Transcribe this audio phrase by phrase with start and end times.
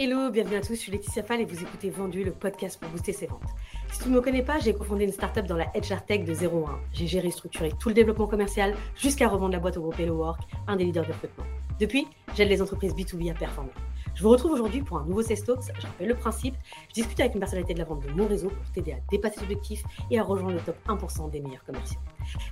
[0.00, 2.88] Hello, bienvenue à tous, je suis Laetitia Fall et vous écoutez Vendu, le podcast pour
[2.88, 3.42] booster ses ventes.
[3.90, 6.32] Si tu ne me connais pas, j'ai cofondé une startup dans la HR Tech de
[6.32, 6.78] 0 à 1.
[6.92, 10.14] J'ai géré et structuré tout le développement commercial jusqu'à revendre la boîte au groupe Hello
[10.14, 11.42] Work, un des leaders de recrutement.
[11.80, 12.06] Depuis,
[12.36, 13.72] j'aide les entreprises B2B à performer.
[14.18, 15.70] Je vous retrouve aujourd'hui pour un nouveau Sales Talks.
[15.78, 16.56] Je rappelle le principe,
[16.88, 19.36] je discute avec une personnalité de la vente de mon réseau pour t'aider à dépasser
[19.36, 22.00] tes objectifs et à rejoindre le top 1% des meilleurs commerciaux.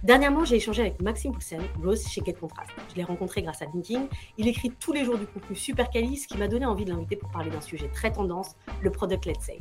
[0.04, 2.70] Dernièrement, j'ai échangé avec Maxime Poulsen, Rose chez Get Contrast.
[2.90, 4.06] Je l'ai rencontré grâce à LinkedIn.
[4.38, 6.90] Il écrit tous les jours du contenu super quali, ce qui m'a donné envie de
[6.90, 9.58] l'inviter pour parler d'un sujet très tendance, le product-led sales.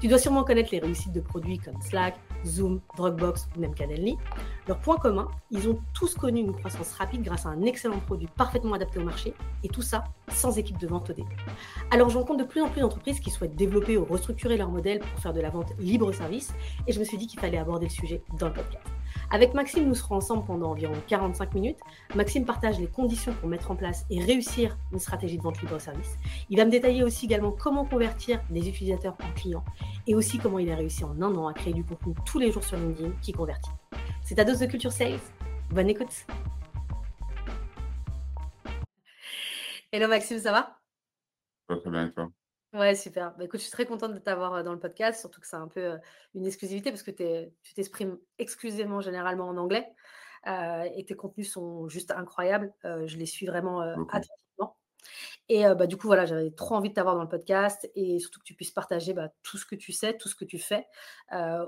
[0.00, 4.16] Tu dois sûrement connaître les réussites de produits comme Slack, Zoom, Dropbox ou même Calendly.
[4.66, 8.28] Leur point commun, ils ont tous connu une croissance rapide grâce à un excellent produit
[8.34, 11.33] parfaitement adapté au marché, et tout ça sans équipe de vente au début.
[11.90, 15.00] Alors je rencontre de plus en plus d'entreprises qui souhaitent développer ou restructurer leur modèle
[15.00, 16.52] pour faire de la vente libre service,
[16.86, 18.84] et je me suis dit qu'il fallait aborder le sujet dans le podcast.
[19.30, 21.78] Avec Maxime, nous serons ensemble pendant environ 45 minutes.
[22.14, 25.80] Maxime partage les conditions pour mettre en place et réussir une stratégie de vente libre
[25.80, 26.16] service.
[26.50, 29.64] Il va me détailler aussi également comment convertir les utilisateurs en clients
[30.06, 32.52] et aussi comment il a réussi en un an à créer du contenu tous les
[32.52, 33.70] jours sur LinkedIn qui convertit.
[34.22, 35.20] C'est ta dose de culture sales.
[35.70, 36.26] Bonne écoute.
[39.92, 40.83] Hello Maxime, ça va?
[41.68, 42.30] Très bien, et toi
[42.74, 43.36] Ouais, super.
[43.36, 45.68] Bah, écoute, je suis très contente de t'avoir dans le podcast, surtout que c'est un
[45.68, 45.96] peu
[46.34, 49.86] une exclusivité parce que tu t'exprimes exclusivement généralement en anglais
[50.44, 52.74] et tes contenus sont juste incroyables.
[52.82, 54.76] je les suis vraiment attentivement.
[55.48, 58.40] Et bah, du coup, voilà, j'avais trop envie de t'avoir dans le podcast et surtout
[58.40, 60.84] que tu puisses partager bah, tout ce que tu sais, tout ce que tu fais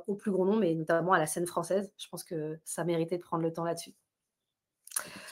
[0.08, 1.92] au plus grand nombre et notamment à la scène française.
[1.98, 3.94] Je pense que ça méritait de prendre le temps là-dessus.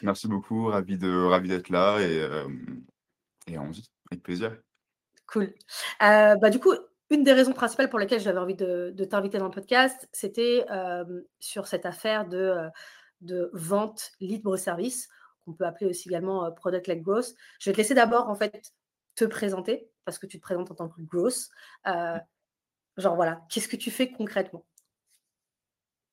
[0.03, 2.29] Merci beaucoup, ravi de ravi d'être là et,
[3.48, 3.59] et
[4.11, 4.57] avec plaisir.
[5.27, 5.55] Cool.
[6.03, 6.73] Euh, bah, du coup,
[7.11, 10.65] une des raisons principales pour lesquelles j'avais envie de, t'inviter dans le podcast, c'était
[11.39, 12.69] sur cette affaire de,
[13.21, 15.09] de vente libre-service,
[15.45, 17.35] qu'on peut appeler aussi également product-led growth.
[17.61, 18.73] Je vais te laisser d'abord, en fait,
[19.15, 21.49] te présenter, parce que tu te présentes en tant que growth.
[21.87, 22.19] Mmh.
[22.97, 24.65] genre, voilà, qu'est-ce que tu fais concrètement?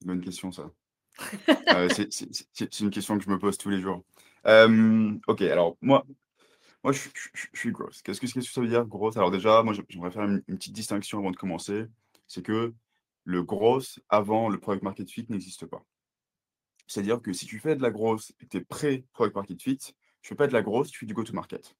[0.05, 0.71] Bonne question, ça.
[1.75, 4.03] Euh, c'est une question que je me pose tous les jours.
[4.45, 6.05] ok, alors moi,
[6.83, 7.09] moi, je
[7.53, 8.01] suis gross.
[8.01, 9.15] Qu'est-ce que que ça veut dire gross?
[9.15, 11.85] Alors déjà, moi, j'aimerais faire une petite distinction avant de commencer.
[12.27, 12.73] C'est que
[13.23, 15.85] le gross avant le product market fit n'existe pas.
[16.87, 19.77] C'est-à-dire que si tu fais de la grosse et que tu es pré-product market fit,
[19.77, 19.93] tu
[20.29, 21.75] fais pas de la grosse, tu fais du go to market.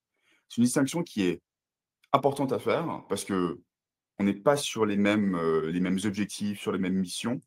[0.48, 1.42] C'est une distinction qui est
[2.14, 3.58] importante à faire parce qu'on
[4.20, 7.42] n'est pas sur les mêmes, euh, les mêmes objectifs, sur les mêmes missions.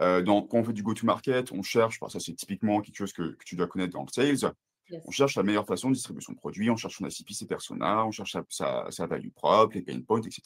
[0.00, 3.12] Euh, quand on fait du go to market, on cherche, ça c'est typiquement quelque chose
[3.12, 4.52] que que tu dois connaître dans le sales.
[4.90, 8.04] On cherche la meilleure façon de distribution de produits, on cherche son ICP, ses personas,
[8.04, 10.42] on cherche sa, sa, value propre, les pain points, etc.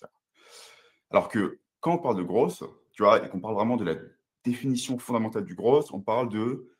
[1.10, 3.96] Alors que quand on parle de grosse, tu vois, et qu'on parle vraiment de la
[4.44, 6.70] définition fondamentale du grosse, on parle de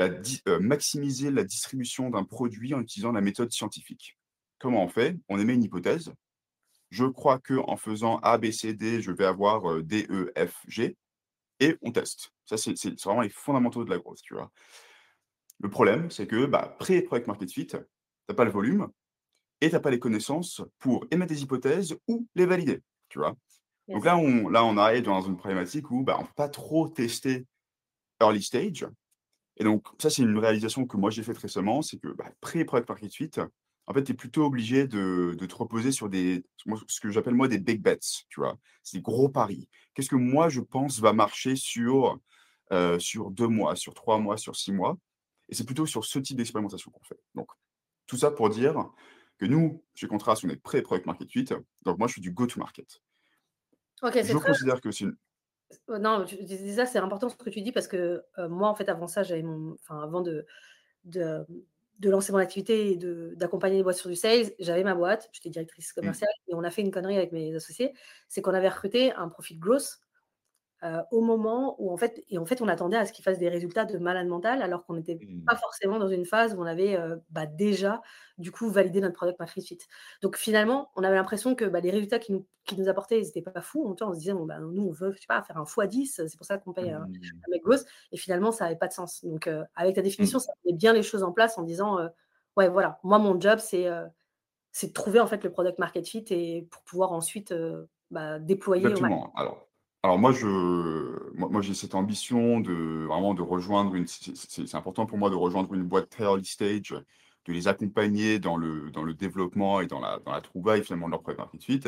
[0.00, 4.18] euh, maximiser la distribution d'un produit en utilisant la méthode scientifique.
[4.58, 5.16] Comment on fait?
[5.28, 6.12] On émet une hypothèse.
[6.90, 10.32] Je crois que en faisant A, B, C, D, je vais avoir euh, D, E,
[10.36, 10.96] F, G,
[11.60, 12.32] et on teste.
[12.44, 14.50] Ça, c'est vraiment les fondamentaux de la grosse, tu vois.
[15.60, 18.88] Le problème, c'est que bah, pré-product market fit, tu n'as pas le volume
[19.60, 22.82] et tu n'as pas les connaissances pour émettre des hypothèses ou les valider.
[23.08, 23.34] Tu vois?
[23.88, 26.48] Donc là on, là, on arrive dans une problématique où bah, on ne peut pas
[26.48, 27.46] trop tester
[28.20, 28.86] early stage.
[29.56, 32.88] Et donc, ça, c'est une réalisation que moi j'ai faite récemment, c'est que bah, pré-product
[32.88, 33.30] market fit,
[33.86, 36.44] en fait, tu es plutôt obligé de, te reposer sur des,
[36.88, 37.98] ce que j'appelle moi des big bets,
[38.28, 38.56] tu vois?
[38.82, 39.68] C'est des gros paris.
[39.94, 42.18] Qu'est-ce que moi, je pense va marcher sur,
[42.72, 44.96] euh, sur deux mois, sur trois mois, sur six mois?
[45.48, 47.18] Et c'est plutôt sur ce type d'expérimentation qu'on fait.
[47.34, 47.48] Donc,
[48.06, 48.90] tout ça pour dire
[49.38, 51.44] que nous, chez Contrast, on est pré-product market fit.
[51.82, 53.02] Donc, moi, je suis du go-to-market.
[54.02, 55.16] je considère que c'est une.
[55.90, 58.88] Euh, non, ça, c'est important ce que tu dis parce que euh, moi, en fait,
[58.88, 59.74] avant ça, j'avais mon.
[59.80, 60.46] Enfin, avant de,
[61.04, 61.44] de,
[61.98, 62.96] de lancer mon activité et
[63.36, 66.00] d'accompagner les boîtes sur du sales, j'avais ma boîte, j'étais directrice mmh.
[66.00, 67.92] commerciale et on a fait une connerie avec mes associés.
[68.28, 70.00] C'est qu'on avait recruté un profil growth
[70.82, 73.38] euh, au moment où en fait, et en fait, on attendait à ce qu'il fasse
[73.38, 75.44] des résultats de malade mental, alors qu'on n'était mmh.
[75.46, 78.02] pas forcément dans une phase où on avait euh, bah, déjà,
[78.36, 79.78] du coup, validé notre product market fit.
[80.20, 83.24] Donc finalement, on avait l'impression que bah, les résultats qui nous, qui nous apportaient, ils
[83.24, 83.86] n'étaient pas fous.
[83.86, 86.26] En on se disait, bon, bah, nous, on veut, je sais pas, faire un x10,
[86.28, 87.50] c'est pour ça qu'on paye un, mmh.
[87.50, 87.86] mec gross.
[88.12, 89.24] Et finalement, ça n'avait pas de sens.
[89.24, 90.42] Donc, euh, avec ta définition, mmh.
[90.42, 91.98] ça met bien les choses en place en disant,
[92.58, 93.88] ouais, voilà, moi, mon job, c'est
[94.70, 97.54] c'est de trouver en fait le product market fit et pour pouvoir ensuite
[98.10, 98.84] bah, déployer.
[98.84, 99.32] Exactement.
[99.36, 99.68] Alors,
[100.04, 100.46] alors moi, je,
[101.32, 104.06] moi, j'ai cette ambition de vraiment de rejoindre une.
[104.06, 106.90] C'est important pour moi de rejoindre une boîte très early stage,
[107.46, 111.06] de les accompagner dans le, dans le développement et dans la, dans la trouvaille finalement
[111.06, 111.80] de leur product market fit,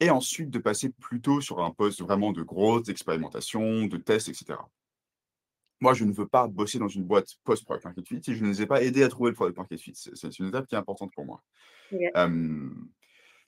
[0.00, 4.58] et ensuite de passer plutôt sur un poste vraiment de growth, d'expérimentation, de test, etc.
[5.80, 8.50] Moi, je ne veux pas bosser dans une boîte post-product market fit si je ne
[8.50, 9.94] les ai pas aidés à trouver le product market fit.
[9.94, 11.42] C'est une étape qui est importante pour moi.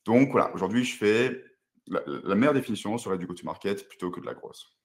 [0.06, 1.51] Donc voilà, aujourd'hui, je fais
[1.86, 4.76] la, la meilleure définition serait du go-to-market plutôt que de la grosse.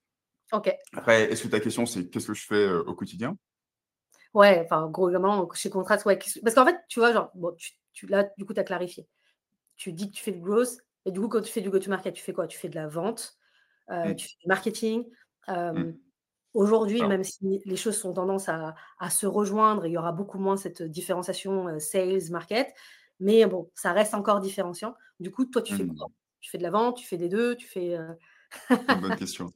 [0.52, 0.68] Ok.
[0.94, 3.38] Après, est-ce que ta question, c'est qu'est-ce que je fais euh, au quotidien?
[4.34, 6.20] Ouais, enfin, gros, vraiment, chez Contract, ouais.
[6.44, 9.08] Parce qu'en fait, tu vois, genre, bon, tu, tu- là, du coup, tu as clarifié.
[9.78, 12.14] Tu dis que tu fais du growth, et du coup, quand tu fais du go-to-market,
[12.16, 12.48] tu fais quoi?
[12.48, 13.38] Tu fais de la vente,
[13.92, 15.06] euh, Hmm, tu fais du marketing.
[15.50, 15.98] Euh, hmm.
[16.54, 20.40] aujourd'hui, même si les choses sont tendance à, à se rejoindre, il y aura beaucoup
[20.40, 22.74] moins cette différenciation euh, sales, market,
[23.20, 24.96] mais bon, ça reste encore différenciant.
[25.20, 26.08] Du coup, toi, tu fais quoi?
[26.40, 27.96] Tu fais de la vente, tu fais des deux, tu fais.
[27.96, 28.14] euh,
[29.02, 29.54] bonne question.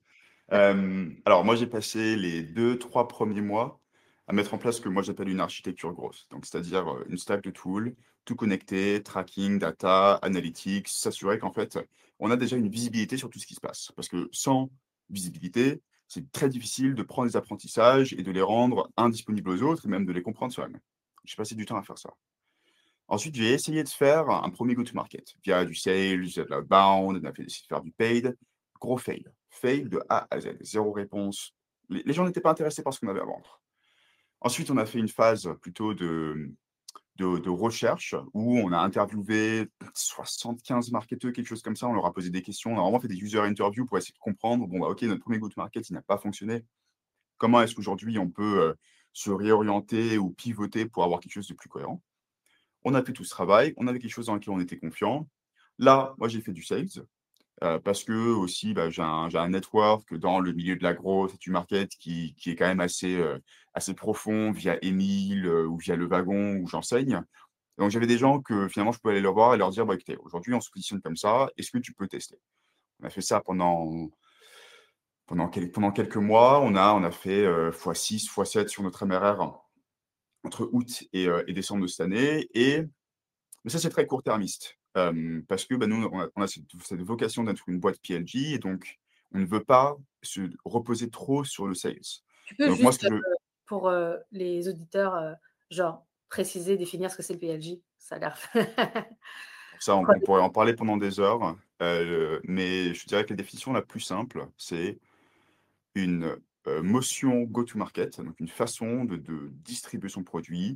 [0.49, 3.79] Alors, moi, j'ai passé les deux, trois premiers mois
[4.27, 6.27] à mettre en place ce que moi j'appelle une architecture grosse.
[6.29, 11.79] Donc, c'est-à-dire euh, une stack de tools, tout connecté, tracking, data, analytics, s'assurer qu'en fait,
[12.19, 13.91] on a déjà une visibilité sur tout ce qui se passe.
[13.95, 14.69] Parce que sans
[15.09, 19.85] visibilité, c'est très difficile de prendre des apprentissages et de les rendre indisponibles aux autres
[19.85, 20.79] et même de les comprendre soi-même.
[21.25, 22.11] J'ai passé du temps à faire ça.
[23.11, 27.33] Ensuite, j'ai essayé de faire un premier go-to-market via du sales, de l'outbound, on a
[27.33, 28.37] fait de faire du paid.
[28.79, 29.25] Gros fail.
[29.49, 30.55] Fail de A à Z.
[30.61, 31.53] Zéro réponse.
[31.89, 33.61] Les, gens n'étaient pas intéressés par ce qu'on avait à vendre.
[34.39, 36.53] Ensuite, on a fait une phase plutôt de,
[37.17, 41.87] de, de recherche où on a interviewé 75 marketeurs, quelque chose comme ça.
[41.87, 42.71] On leur a posé des questions.
[42.71, 44.67] On a vraiment fait des user interviews pour essayer de comprendre.
[44.67, 46.63] Bon, bah, OK, notre premier go-to-market, il n'a pas fonctionné.
[47.37, 48.73] Comment est-ce qu'aujourd'hui, on peut euh,
[49.11, 52.01] se réorienter ou pivoter pour avoir quelque chose de plus cohérent?
[52.83, 55.27] On a fait tout ce travail, on avait quelque chose dans lequel on était confiant.
[55.79, 56.87] Là, moi, j'ai fait du sales
[57.63, 61.37] euh, parce que aussi, bah, j'ai un, network dans le milieu de la grosse et
[61.37, 63.37] du market qui, est quand même assez, euh,
[63.73, 67.21] assez profond via Emile euh, ou via Le Wagon où j'enseigne.
[67.77, 69.95] Donc, j'avais des gens que finalement, je pouvais aller leur voir et leur dire, bah,
[69.95, 72.39] écoutez, aujourd'hui, on se positionne comme ça, est-ce que tu peux tester?
[73.01, 74.09] On a fait ça pendant,
[75.27, 76.61] pendant, quel- pendant quelques mois.
[76.61, 79.60] On a, on a fait euh, x6, x7 sur notre MRR
[80.43, 82.47] entre août et, euh, et décembre de cette année.
[82.53, 82.83] Et
[83.63, 84.77] mais ça, c'est très court-termiste.
[84.93, 88.53] Parce que bah, nous, on a, on a cette, cette vocation d'être une boîte PLG
[88.53, 88.99] et donc
[89.33, 91.99] on ne veut pas se reposer trop sur le sales.
[92.45, 93.13] Tu peux donc juste, je...
[93.13, 93.21] euh,
[93.65, 95.33] pour euh, les auditeurs, euh,
[95.69, 97.77] genre, préciser, définir ce que c'est le PLJ.
[97.97, 98.37] Ça a l'air.
[99.79, 103.73] Ça, on, pourrait en parler pendant des heures, euh, mais je dirais que la définition
[103.73, 104.99] la plus simple, c'est
[105.95, 106.35] une
[106.67, 110.75] euh, motion go-to-market, donc une façon de, de distribuer son produit,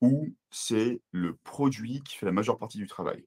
[0.00, 3.24] où c'est le produit qui fait la majeure partie du travail.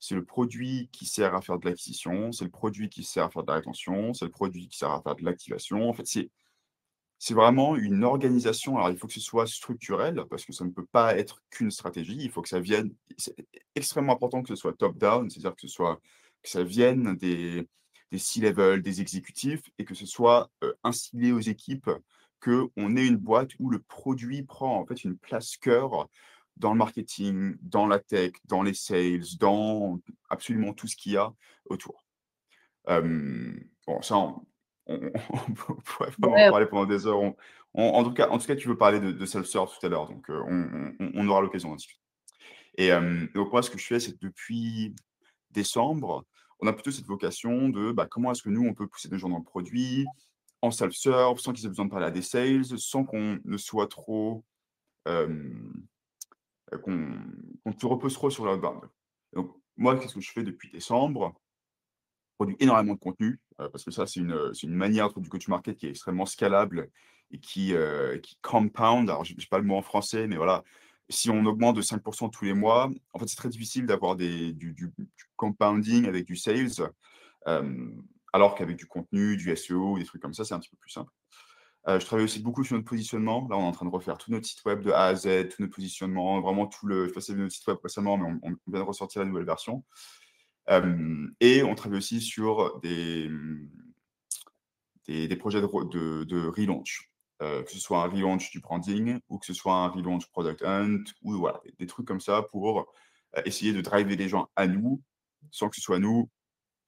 [0.00, 3.30] C'est le produit qui sert à faire de l'acquisition, c'est le produit qui sert à
[3.30, 5.88] faire de la rétention, c'est le produit qui sert à faire de l'activation.
[5.88, 6.30] En fait, c'est
[7.18, 8.76] c'est vraiment une organisation.
[8.76, 11.70] Alors, il faut que ce soit structurel parce que ça ne peut pas être qu'une
[11.70, 12.18] stratégie.
[12.20, 12.94] Il faut que ça vienne.
[13.16, 13.34] C'est
[13.74, 16.00] extrêmement important que ce soit top-down, c'est-à-dire que ce soit
[16.42, 17.66] que ça vienne des,
[18.14, 20.48] des C-level, des exécutifs, et que ce soit
[20.84, 21.90] instillé aux équipes
[22.40, 26.08] qu'on ait une boîte où le produit prend en fait une place cœur
[26.56, 29.98] dans le marketing, dans la tech, dans les sales, dans
[30.30, 31.32] absolument tout ce qu'il y a
[31.64, 32.04] autour.
[32.88, 33.52] Euh,
[33.84, 34.46] bon, ça, on,
[34.86, 35.52] on- on
[35.84, 37.18] pourrait vraiment en Ouais, parler pendant des heures.
[37.20, 37.34] On-
[37.74, 40.06] en tout cas, en tout cas, tu veux parler de, de self-serve tout à l'heure,
[40.06, 40.40] donc euh,
[41.16, 42.00] on, aura l'occasion d'en discuter.
[42.76, 44.94] Et euh, donc moi, ce que je fais, c'est que depuis
[45.50, 46.24] décembre,
[46.64, 49.18] on a plutôt cette vocation de bah, comment est-ce que nous, on peut pousser des
[49.18, 50.06] gens dans le produit,
[50.62, 53.86] en self-serve, sans qu'ils aient besoin de parler à des sales, sans qu'on ne soit
[53.86, 54.44] trop,
[55.06, 55.52] euh,
[56.82, 58.82] qu'on se repose trop sur l'outbound.
[59.34, 61.34] Donc moi, qu'est-ce que je fais depuis décembre?
[62.36, 65.76] produit énormément de contenu, heu, parce que ça, c'est une, une manière de du go-to-market
[65.76, 66.90] qui est extrêmement scalable
[67.30, 69.08] et qui, heu, qui compound.
[69.08, 70.64] Alors, j'ai j'ai pas le mot en français, mais voilà,
[71.08, 72.00] si on augmente de 5
[72.32, 74.92] tous les mois, en fait, c'est très difficile d'avoir du du
[75.36, 76.90] compounding avec du sales,
[77.46, 80.76] hem, alors qu'avec du contenu, du SEO, des trucs comme ça, c'est un petit peu
[80.76, 81.12] plus simple.
[81.86, 83.46] Heu, je travaille aussi beaucoup sur notre positionnement.
[83.48, 85.48] Là, on est en train de refaire tout notre site web de A à Z,
[85.50, 88.26] tout notre positionnement, vraiment tout le je sais pas si notre site web récemment, mais
[88.42, 89.84] on vient de ressortir la nouvelle version.
[90.66, 93.28] Hem et on travaille aussi sur des,
[95.38, 97.10] projets de re de de relaunch,
[97.64, 101.04] que ce soit un relaunch du branding ou que ce soit un relaunch product hunt
[101.22, 102.84] ou voilà, des des trucs comme ça pour, heu,
[103.46, 105.02] essayer de driver les gens à nous,
[105.50, 106.30] sans que ce soit nous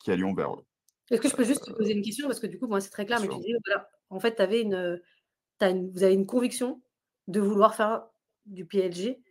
[0.01, 0.65] qui allions vers eux.
[1.11, 2.27] Est-ce que je peux juste te Heu, poser une question?
[2.27, 4.43] Parce que du coup, moi, c'est très clair, mais tu disais, voilà, en fait, tu
[4.43, 5.01] avais une,
[5.61, 6.83] tu une vous avez une conviction
[7.29, 8.09] de vouloir faire
[8.47, 9.23] du PLG,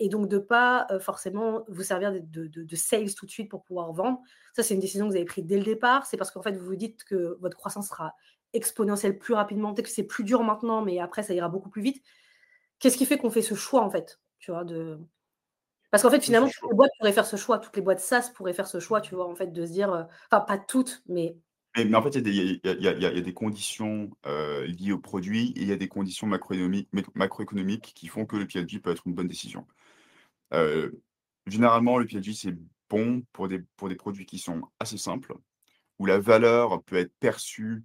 [0.00, 3.30] et donc de pas, heu, forcément vous servir de de de de sales tout de
[3.32, 4.20] suite pour pouvoir vendre.
[4.54, 6.06] Ça, c'est une décision que vous avez prise dès le départ?
[6.06, 8.14] C'est parce qu'en fait, vous vous dites que votre croissance sera
[8.58, 9.74] exponentielle plus rapidement?
[9.74, 12.02] Peut-être que c'est plus dur maintenant, mais après ça ira beaucoup plus vite.
[12.80, 15.00] Qu'est-ce qui fait qu'on fait ce choix, en fait, tu vois, de
[15.90, 18.30] parce qu'en fait, finalement, toutes les boîtes pourraient faire ce choix, toutes les boîtes SaaS
[18.34, 21.02] pourraient faire ce choix, tu vois, en fait, de se dire, heu enfin pas toutes,
[21.08, 21.36] mais
[21.76, 24.10] Mais mais en fait, il y a des y y y a conditions,
[24.66, 28.80] liées au produit et il y a des conditions macroéconomiques qui font que le PLG
[28.80, 29.66] peut être une bonne décision.
[30.54, 31.00] Heu,
[31.46, 32.56] généralement, le PLG, c'est
[32.90, 35.34] bon pour des, pour des produits qui sont assez simples,
[35.98, 37.84] où la valeur peut être perçue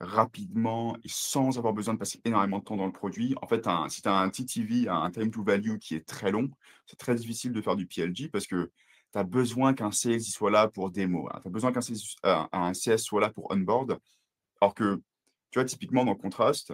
[0.00, 3.34] rapidement et sans avoir besoin de passer énormément de temps dans le produit.
[3.42, 6.50] En fait, si tu as un TTV, un time to value qui est très long,
[6.86, 8.70] c'est très difficile de faire du PLG parce que
[9.12, 11.28] tu as besoin qu'un CS soit là pour démo.
[11.30, 11.40] Hein.
[11.42, 13.98] Tu as besoin qu'un CS, euh, soit là pour onboard.
[14.60, 15.02] Alors que,
[15.50, 16.72] tu vois, typiquement dans Contrast,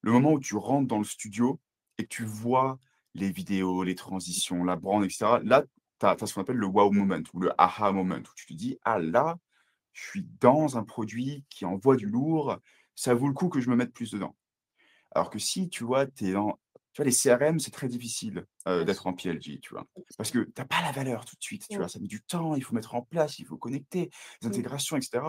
[0.00, 1.60] le moment où tu rentres dans le studio
[1.98, 2.78] et que tu vois
[3.14, 5.64] les vidéos, les transitions, la brand, etc., là,
[6.00, 8.52] tu as, ce qu'on appelle le wow moment ou le aha moment, où tu te
[8.54, 9.36] dis, ah là,
[9.98, 12.58] je suis dans un produit qui envoie du lourd,
[12.94, 14.36] ça vaut le coup que je me mette plus dedans.
[15.10, 16.58] Alors que si, tu vois, tu es dans,
[16.92, 19.86] tu vois, les CRM, c'est très difficile euh, d'être en PLG, tu vois.
[20.16, 21.88] Parce que tu n'as pas la valeur tout de suite, tu vois.
[21.88, 24.10] Ça met du temps, il faut mettre en place, il faut connecter,
[24.42, 25.24] les intégrations, etc.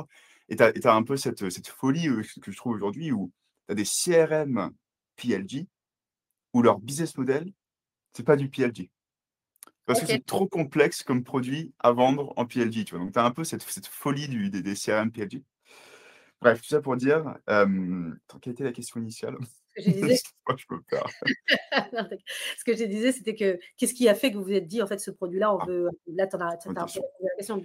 [0.49, 3.31] Et tu as, un peu cette, cette folie euh, que je trouve aujourd'hui où
[3.67, 4.71] tu as des CRM
[5.15, 5.67] PLG
[6.53, 7.51] où leur business model,
[8.13, 8.89] c'est pas du PLG.
[9.89, 13.03] Parce que c'est trop complexe comme produit à vendre en PLG, tu vois.
[13.03, 15.43] Donc, tu as un peu cette, cette folie du, des, des CRM PLG.
[16.41, 19.36] Bref, tout ça pour dire, euh, quelle était la question initiale?
[19.79, 20.15] Que je disais,
[22.57, 24.81] ce que je disais, c'était que qu'est-ce qui a fait que vous vous êtes dit,
[24.81, 25.65] en fait, ce produit-là, on ah.
[25.65, 25.89] veut.
[26.07, 27.63] Là, tu as, as, la question.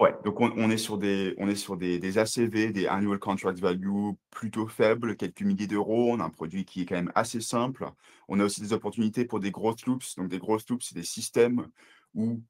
[0.00, 3.18] Ouais, donc on, on, est sur des, on est sur des, des, ACV, des Annual
[3.18, 6.12] Contract Value plutôt faibles, quelques milliers d'euros.
[6.12, 7.86] On a un produit qui est quand même assez simple.
[8.28, 10.16] On a aussi des opportunités pour des growth loops.
[10.16, 11.68] Donc, des growth loops, c'est des systèmes
[12.14, 12.40] où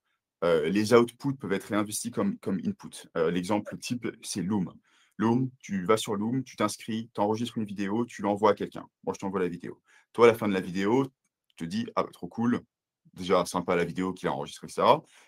[0.45, 3.09] euh, les outputs peuvent être réinvestis comme, comme input.
[3.17, 4.73] Euh, l'exemple type, c'est Loom.
[5.23, 8.87] Loom, tu vas sur Loom, tu t'inscris, tu enregistres une vidéo, tu l'envoies à quelqu'un.
[9.05, 9.81] Moi, je t'envoie la vidéo.
[10.13, 11.07] Toi, à la fin de la vidéo,
[11.47, 12.61] tu te dis, ah, bah, trop cool,
[13.15, 14.83] déjà sympa la vidéo qu'il a enregistrée, etc.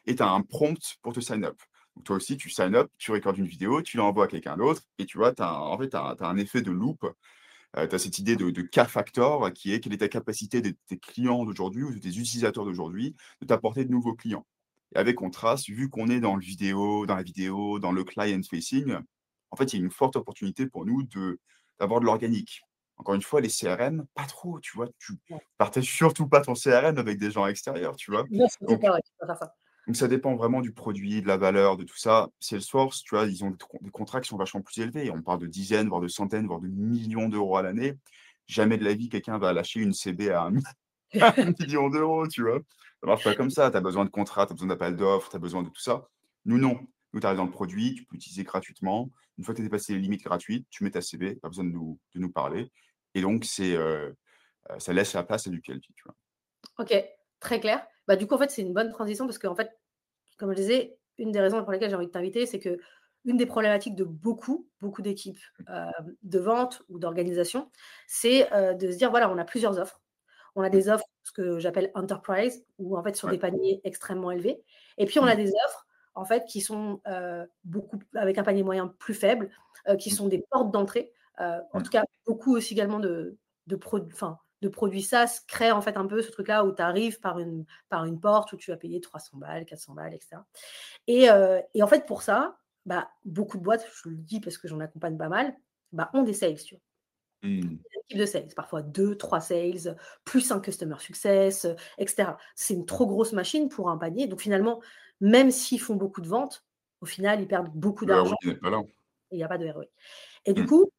[0.06, 1.56] Et tu as un prompt pour te sign up.
[1.94, 4.82] Donc, toi aussi, tu sign up, tu recordes une vidéo, tu l'envoies à quelqu'un d'autre,
[4.98, 7.06] et tu vois, as en fait, tu as, un effet de loop.
[7.76, 10.74] Euh, tu as cette idée de, de K-factor qui est quelle est ta capacité de
[10.86, 14.46] tes clients d'aujourd'hui ou de tes utilisateurs d'aujourd'hui de t'apporter de nouveaux clients.
[14.94, 18.40] Et avec Contrast, vu qu'on est dans le vidéo, dans la vidéo, dans le client
[18.48, 18.96] facing,
[19.54, 21.04] en fait, il y a une forte opportunité pour nous
[21.78, 22.62] d'avoir de, l'organique.
[22.96, 24.88] Encore une fois, les CRM, pas trop, tu vois.
[24.98, 25.12] Tu
[25.58, 28.24] partages surtout pas ton CRM avec des gens extérieurs, tu vois.
[28.32, 29.54] Non, donc, pas, pas ça.
[29.86, 32.30] donc, ça dépend vraiment du produit, de la valeur, de tout ça.
[32.40, 35.08] Salesforce, tu vois, ils ont des contrats qui sont vachement plus élevés.
[35.12, 37.94] On parle de dizaines, voire de centaines, voire de millions d'euros à l'année.
[38.48, 42.58] Jamais de la vie, quelqu'un va lâcher une CB à un, million d'euros, tu vois.
[43.00, 43.70] Ça marche pas comme ça.
[43.70, 45.80] Tu as besoin de contrats, tu as besoin d'appels d'offres, tu as besoin de tout
[45.80, 46.08] ça.
[46.44, 46.80] Nous, non.
[47.14, 49.08] Nous, tu arrives dans le produit, tu peux l'utiliser gratuitement.
[49.38, 51.64] Une fois que tu as dépassé les limites gratuites, tu mets ta CV, pas besoin
[51.64, 52.72] de nous, de nous parler.
[53.14, 54.12] Et donc, c'est, euh,
[54.70, 55.80] euh, ça laisse la place à du PLG.
[55.94, 56.16] Tu vois.
[56.78, 56.92] Ok,
[57.38, 57.86] très clair.
[58.08, 59.70] Bah, du coup, en fait, c'est une bonne transition parce que, en fait,
[60.38, 62.80] comme je disais, une des raisons pour lesquelles j'ai envie de t'inviter, c'est que
[63.24, 65.64] une des problématiques de beaucoup, beaucoup d'équipes mmh.
[65.70, 65.90] euh,
[66.24, 67.70] de vente ou d'organisation,
[68.08, 70.02] c'est de se dire voilà, on a plusieurs offres.
[70.56, 70.72] On a mmh.
[70.72, 74.64] des offres, ce que j'appelle enterprise, ou en fait sur des paniers extrêmement élevés.
[74.98, 75.44] Et puis on a mmh.
[75.44, 77.00] des offres en fait, qui sont
[77.64, 79.50] beaucoup avec un panier moyen plus faible,
[79.98, 80.16] qui mmh.
[80.16, 81.12] sont des portes d'entrée.
[81.38, 81.82] en mmh.
[81.82, 83.78] tout cas, beaucoup aussi également de, de,
[84.62, 87.64] de produits SaaS créent en fait un peu ce truc-là où tu arrives par une,
[87.88, 90.36] par une porte où tu vas payer 300 balles, 400 balles, etc.
[91.06, 91.28] Et,
[91.74, 92.56] et en fait, pour ça,
[92.86, 95.54] bah, beaucoup de boîtes, je le dis parce que j'en accompagne pas mal,
[95.92, 96.82] bah, ont des sales, tu vois.
[97.42, 97.76] Mmh.
[98.14, 101.66] de sales, parfois deux, trois sales, plus un customer success,
[101.98, 102.30] etc.
[102.54, 104.26] C'est une trop grosse machine pour un panier.
[104.26, 104.80] Donc finalement,
[105.24, 106.66] même s'ils font beaucoup de ventes,
[107.00, 108.36] au final, ils perdent beaucoup d'argent.
[108.42, 108.58] il
[109.32, 109.86] n'y a pas de ROI.
[110.44, 110.66] Et du mmh.
[110.66, 110.90] coup,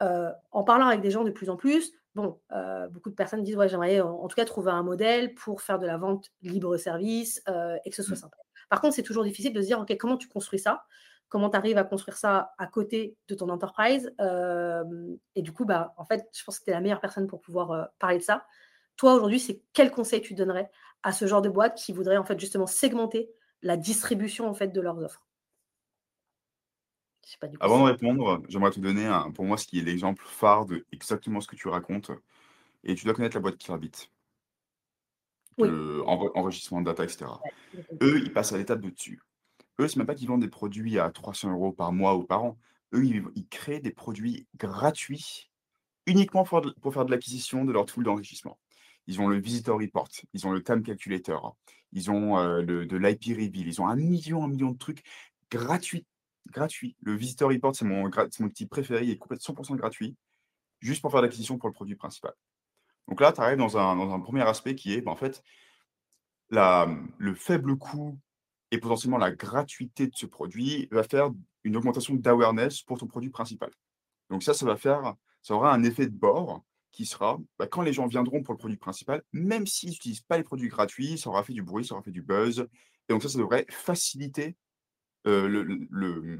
[0.00, 3.42] euh, en parlant avec des gens de plus en plus, bon, euh, beaucoup de personnes
[3.42, 7.42] disent ouais, j'aimerais en, tout cas trouver un modèle pour faire de la vente libre-service
[7.48, 8.20] euh, et que ce soit mmh.
[8.20, 8.38] simple.
[8.70, 10.84] Par contre, c'est toujours difficile de se dire ok, comment tu construis ça?
[11.28, 14.14] Comment tu arrives à construire ça à côté de ton enterprise?
[15.34, 17.40] Et du coup, bah, en fait, je pense que tu es la meilleure personne pour
[17.40, 18.46] pouvoir parler de ça.
[18.96, 20.70] Toi, aujourd'hui, c'est quel conseil tu donnerais
[21.02, 24.68] à ce genre de boîte qui voudrait en fait justement segmenter la distribution en fait
[24.68, 25.26] de leurs offres.
[27.58, 30.86] Avant de répondre, j'aimerais te donner un, pour moi ce qui est l'exemple phare de
[30.92, 32.10] exactement ce que tu racontes.
[32.84, 34.10] Et tu dois connaître la boîte Clearbit.
[35.56, 35.68] Oui.
[36.04, 37.26] enregistrement de data, etc.
[38.02, 39.22] Eux, ils passent à l'étape de dessus.
[39.80, 42.44] Eux, c'est même pas qu'ils vendent des produits à 300 euros par mois ou par
[42.44, 42.58] an.
[42.92, 45.50] Eux, ils, créent des produits gratuits
[46.06, 48.58] uniquement pour, pour faire de l'acquisition de leur tool d'enrichissement.
[49.06, 51.56] Ils ont le Visitor Report, ils ont le Time Calculator,
[51.92, 55.04] ils ont le, de l'IP Reveal, ils ont un million, un million de trucs
[55.50, 56.06] gratuits.
[56.50, 56.96] Gratuits.
[57.02, 60.16] Le Visitor Report, c'est mon, mon préféré, il est complètement 100% gratuit,
[60.80, 62.32] juste pour faire l'acquisition pour le produit principal.
[63.08, 65.42] Donc là, tu arrives dans un, premier aspect qui est, ben, en fait,
[66.50, 68.18] le faible coût
[68.70, 71.30] et potentiellement la gratuité de ce produit va faire
[71.62, 73.70] une augmentation d'awareness pour ton produit principal.
[74.30, 76.62] Donc ça, ça va faire, ça aura un effet de bord
[76.94, 80.38] qui sera, bah, quand les gens viendront pour le produit principal, même s'ils n'utilisent pas
[80.38, 82.68] les produits gratuits, ça aura fait du bruit, ça aura fait du buzz.
[83.08, 84.56] Et donc ça, ça devrait faciliter
[85.26, 86.38] euh, le, le- le,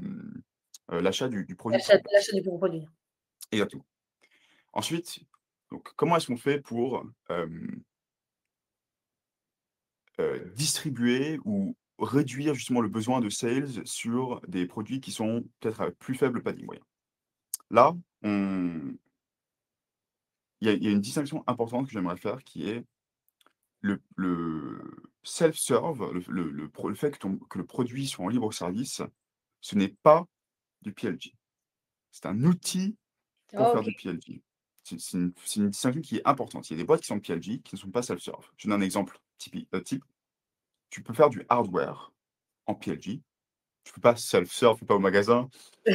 [0.91, 1.77] euh, l'achat du, du produit.
[1.79, 2.85] L'achat du bon produit.
[3.51, 3.85] Exactement.
[4.73, 5.19] Ensuite,
[5.71, 7.49] donc, comment est-ce qu'on fait pour euh,
[10.55, 15.91] distribuer ou réduire justement le besoin de sales sur des produits qui sont peut-être à
[15.91, 16.81] plus faible panier moyen
[17.71, 18.93] Là, on,
[20.61, 22.83] il y, a, il y a une distinction importante que j'aimerais faire qui est
[23.81, 24.81] le, le
[25.23, 29.01] self-serve, le, fait que, ton- que le produit soit en libre service,
[29.61, 30.25] ce n'est pas
[30.81, 31.33] du PLG.
[32.11, 32.95] C'est un outil
[33.51, 33.89] pour Ah, faire ok.
[33.89, 34.41] du PLG.
[34.83, 35.33] C'est une,
[35.69, 36.69] distinction qui est importante.
[36.69, 38.47] Il y a des boîtes qui sont PLG qui ne sont pas self-serve.
[38.57, 39.19] Je donne un exemple
[39.73, 40.05] euh, type.
[40.89, 42.11] Tu peux faire du hardware
[42.67, 43.21] en PLG.
[43.83, 45.49] Tu peux pas self-serve, tu peux pas au magasin.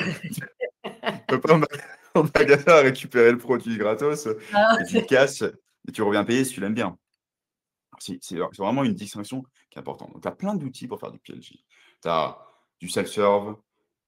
[0.83, 1.67] Tu peux pas au ma-
[2.15, 6.45] au magasin récupérer le produit gratos Ah, et tu le casses et tu reviens payer
[6.45, 6.97] si tu l'aimes bien.
[7.99, 10.13] C'est vraiment une distinction qui est importante.
[10.13, 11.59] Donc, tu as plein d'outils pour faire du PLG.
[12.03, 12.39] Tu as
[12.81, 13.57] du self-serve,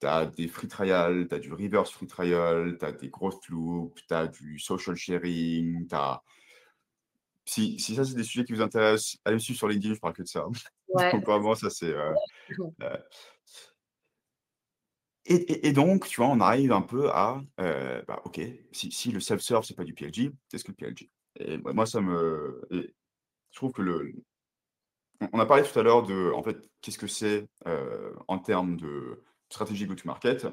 [0.01, 3.47] tu as des free trials, tu as du reverse free trial, tu as des growth
[3.49, 6.23] loops, tu as du social sharing, tu as...
[7.45, 10.01] Si, si ça, c'est des sujets qui vous intéressent, allez me suivre sur LinkedIn, je
[10.01, 10.47] parle que de ça.
[10.89, 11.13] ouais.
[11.13, 11.93] Donc, vraiment, ça, c'est...
[11.93, 12.13] euh,
[12.83, 12.97] euh,
[15.27, 18.41] et, et- et donc, tu vois, on arrive un peu à, euh, bah, ok,
[18.73, 21.11] si, si le self-serve, c'est pas du PLG, qu'est-ce que le PLG?
[21.37, 22.61] Et moi, moi, ça me...
[22.71, 22.95] et
[23.51, 24.13] je trouve que le,
[25.21, 28.39] on on a parlé tout à l'heure de, en fait, qu'est-ce que c'est euh, en
[28.39, 30.47] termes de stratégie go-to-market.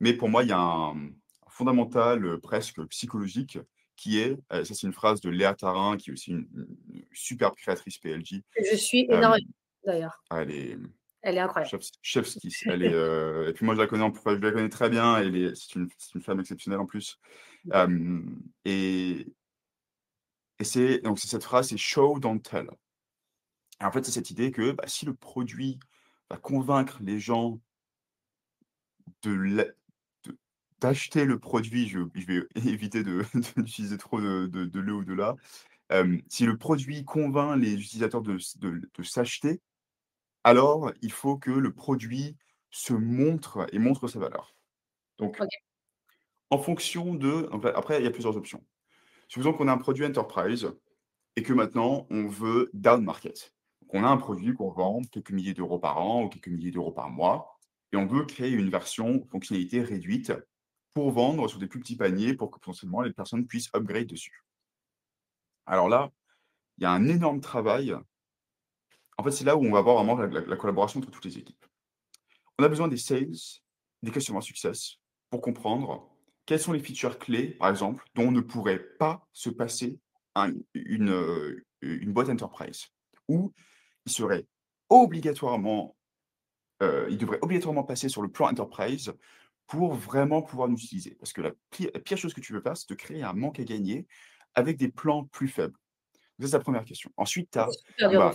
[0.00, 1.10] Mais pour moi, il y a un,
[1.48, 3.58] fondamental euh, presque psychologique
[3.96, 6.48] qui est, euh, ça c'est une phrase de Léa Tarin, qui est aussi une,
[6.92, 8.42] une superbe créatrice PLG.
[8.58, 9.36] Je suis énormément
[9.84, 10.22] d'ailleurs.
[10.30, 10.78] elle est
[11.22, 11.70] Elle est incroyable.
[11.70, 12.62] chef, chef's kiss.
[12.66, 15.16] Elle est, euh, et puis moi, je la connais, en- je la connais très bien.
[15.18, 17.18] Elle est, c'est une, c'est une femme exceptionnelle en plus.
[17.74, 18.20] Euh,
[18.64, 19.26] et
[20.58, 22.68] et c'est donc c'est cette phrase, c'est show don't tell.
[23.80, 25.78] Et en fait, c'est cette idée que bah, si le produit
[26.30, 27.60] va convaincre les gens
[29.22, 29.66] de l'a-
[30.24, 30.36] de-
[30.80, 33.24] d'acheter le produit, je, je vais éviter de-
[33.60, 35.36] d'utiliser trop de, de, de le ou de là.
[35.92, 38.38] Euh, si le produit convainc les utilisateurs de
[39.02, 39.60] s'acheter,
[40.44, 42.36] alors il faut que le produit
[42.70, 44.54] se montre et montre sa valeur.
[45.18, 45.38] Donc,
[46.50, 47.48] en fonction de.
[47.52, 48.64] en fait, après, il y a plusieurs options.
[49.28, 50.72] Supposons qu'on a un produit enterprise
[51.36, 53.54] et que maintenant on veut down market.
[53.82, 56.70] Donc, on a un produit qu'on vend quelques milliers d'euros par an ou quelques milliers
[56.70, 57.58] d'euros par mois
[57.92, 60.32] et on veut créer une version fonctionnalité réduite
[60.94, 64.44] pour vendre sur des plus petits paniers pour que potentiellement les personnes puissent upgrade dessus.
[65.66, 66.10] Alors là,
[66.78, 67.94] il y a un énorme travail.
[69.20, 71.26] En fait, c'est là où on va voir vraiment la, la- la collaboration entre toutes
[71.26, 71.62] les équipes.
[72.58, 73.36] On a besoin des sales,
[74.02, 74.94] des customer success
[75.28, 76.08] pour comprendre
[76.46, 79.98] quelles sont les features clés, par exemple, dont on ne pourrait pas se passer
[80.36, 82.86] un- une, euh, une boîte enterprise,
[83.28, 83.52] où
[84.06, 84.46] il serait
[84.88, 85.98] obligatoirement,
[86.82, 89.12] euh, il devrait obligatoirement passer sur le plan enterprise
[89.66, 91.14] pour vraiment pouvoir nous utiliser.
[91.16, 93.34] Parce que la pire, la pire chose que tu veux faire, c'est de créer un
[93.34, 94.06] manque à gagner
[94.54, 95.76] avec des plans plus faibles.
[96.40, 97.12] C'est la première question.
[97.18, 97.68] Ensuite, tu as,
[98.18, 98.34] bah.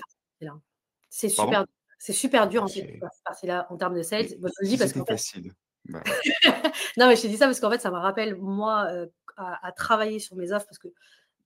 [1.15, 1.65] C'est super,
[1.97, 4.27] c'est super dur en fait partie-là en termes de sales.
[4.41, 5.53] Moi, je le dis parce fait, facile.
[5.85, 6.03] Bah,
[6.97, 9.65] non mais je te dis ça parce qu'en fait ça me rappelle moi euh, à,
[9.65, 10.89] à travailler sur mes offres parce que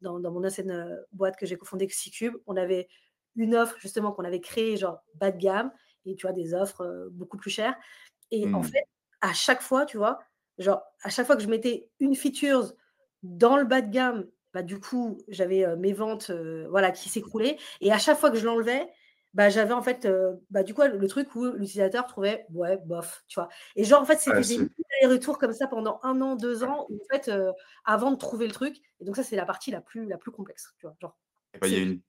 [0.01, 2.87] dans, dans mon ancienne euh, boîte que j'ai cofondée C-Cube, on avait
[3.35, 5.71] une offre justement qu'on avait créée genre bas de gamme
[6.07, 7.75] et tu vois des offres euh, beaucoup plus chères.
[8.31, 8.85] Et en hmm, fait,
[9.21, 10.17] à chaque fois, tu vois,
[10.57, 12.73] genre à chaque fois que je mettais une feature
[13.21, 16.31] dans le bas de gamme, bah, du coup, j'avais mes ventes
[16.69, 17.57] voilà, qui s'écroulaient.
[17.81, 18.89] Et à chaque fois que je l'enlevais,
[19.33, 23.23] bah, j'avais en fait, euh, bah, du coup, le, truc où l'utilisateur trouvait, ouais, bof,
[23.27, 23.49] tu vois.
[23.75, 24.69] Et genre, en fait, ah, c'était des
[25.01, 27.51] c'est- retours comme ça pendant un an, deux ans, où, en fait, euh,
[27.85, 28.77] avant de trouver le truc.
[28.99, 30.95] Et donc, ça, c'est la partie la plus, la plus complexe, tu vois.
[30.99, 31.15] Genre,
[31.53, 31.99] eh ben, il y a une,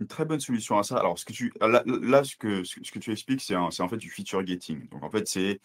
[0.00, 0.98] une très bonne solution à ça.
[0.98, 3.56] Alors, ce que tu, là, là, ce que, ce que ce que tu expliques, c'est
[3.56, 4.88] en fait du feature getting.
[4.88, 5.60] Donc, en fait, c'est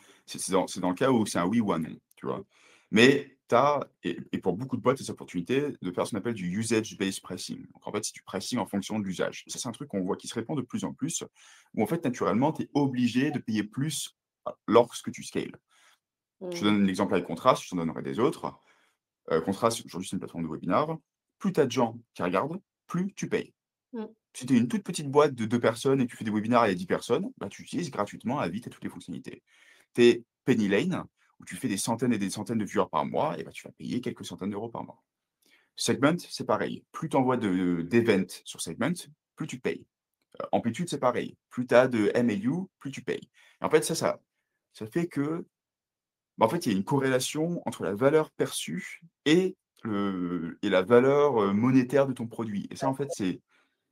[0.50, 2.44] dans, dans le cas où c'est un oui ou un non, tu vois.
[2.92, 6.18] Mais tu as, et, et pour beaucoup de boîtes, ces opportunités de faire ce qu'on
[6.18, 7.66] appelle du usage-based pricing.
[7.74, 9.44] Donc, en fait, c'est du pricing en fonction de l'usage.
[9.48, 11.24] Ça, c'est un truc qu'on voit qui se répand de plus en plus,
[11.74, 14.18] où en fait, naturellement, tu es obligé de payer plus
[14.68, 15.58] lorsque tu scales.
[16.42, 16.60] Je te Mmh.
[16.62, 18.54] donne l'exemple avec Contrast, je t'en donnerai des autres.
[19.32, 20.98] Euh, Contrast, aujourd'hui, c'est une plateforme de webinar.
[21.40, 23.54] Plus tu as de gens qui regardent, plus tu payes.
[23.94, 24.06] Mmh.
[24.34, 26.32] Si tu es une toute petite boîte de deux personnes et que tu fais des
[26.32, 29.44] webinars a 10 personnes, bah, tu utilises gratuitement à vite toutes les fonctionnalités.
[29.94, 31.06] Tu es Penny Lane,
[31.46, 33.64] où tu fais des centaines et des centaines de viewers par mois, et bah, tu
[33.64, 35.04] vas payer quelques centaines d'euros par mois.
[35.76, 36.84] Segment, c'est pareil.
[36.92, 38.94] Plus tu envoies d'events sur Segment,
[39.36, 39.86] plus tu payes.
[40.42, 41.38] Euh, Amplitude, c'est pareil.
[41.50, 43.30] Plus tu as de MAU, plus tu payes.
[43.62, 44.20] Et en fait, ça, ça,
[44.74, 45.46] ça fait que
[46.38, 50.70] bah, en fait, il y a une corrélation entre la valeur perçue et le et
[50.70, 53.40] la valeur, monétaire de ton produit et ça, en fait, c'est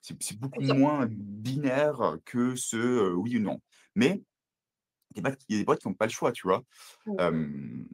[0.01, 3.61] c'est beaucoup moins binaire que ce, oui ou non.
[3.95, 4.21] Mais
[5.21, 6.63] des boîtes qui n'ont pas le choix, tu vois?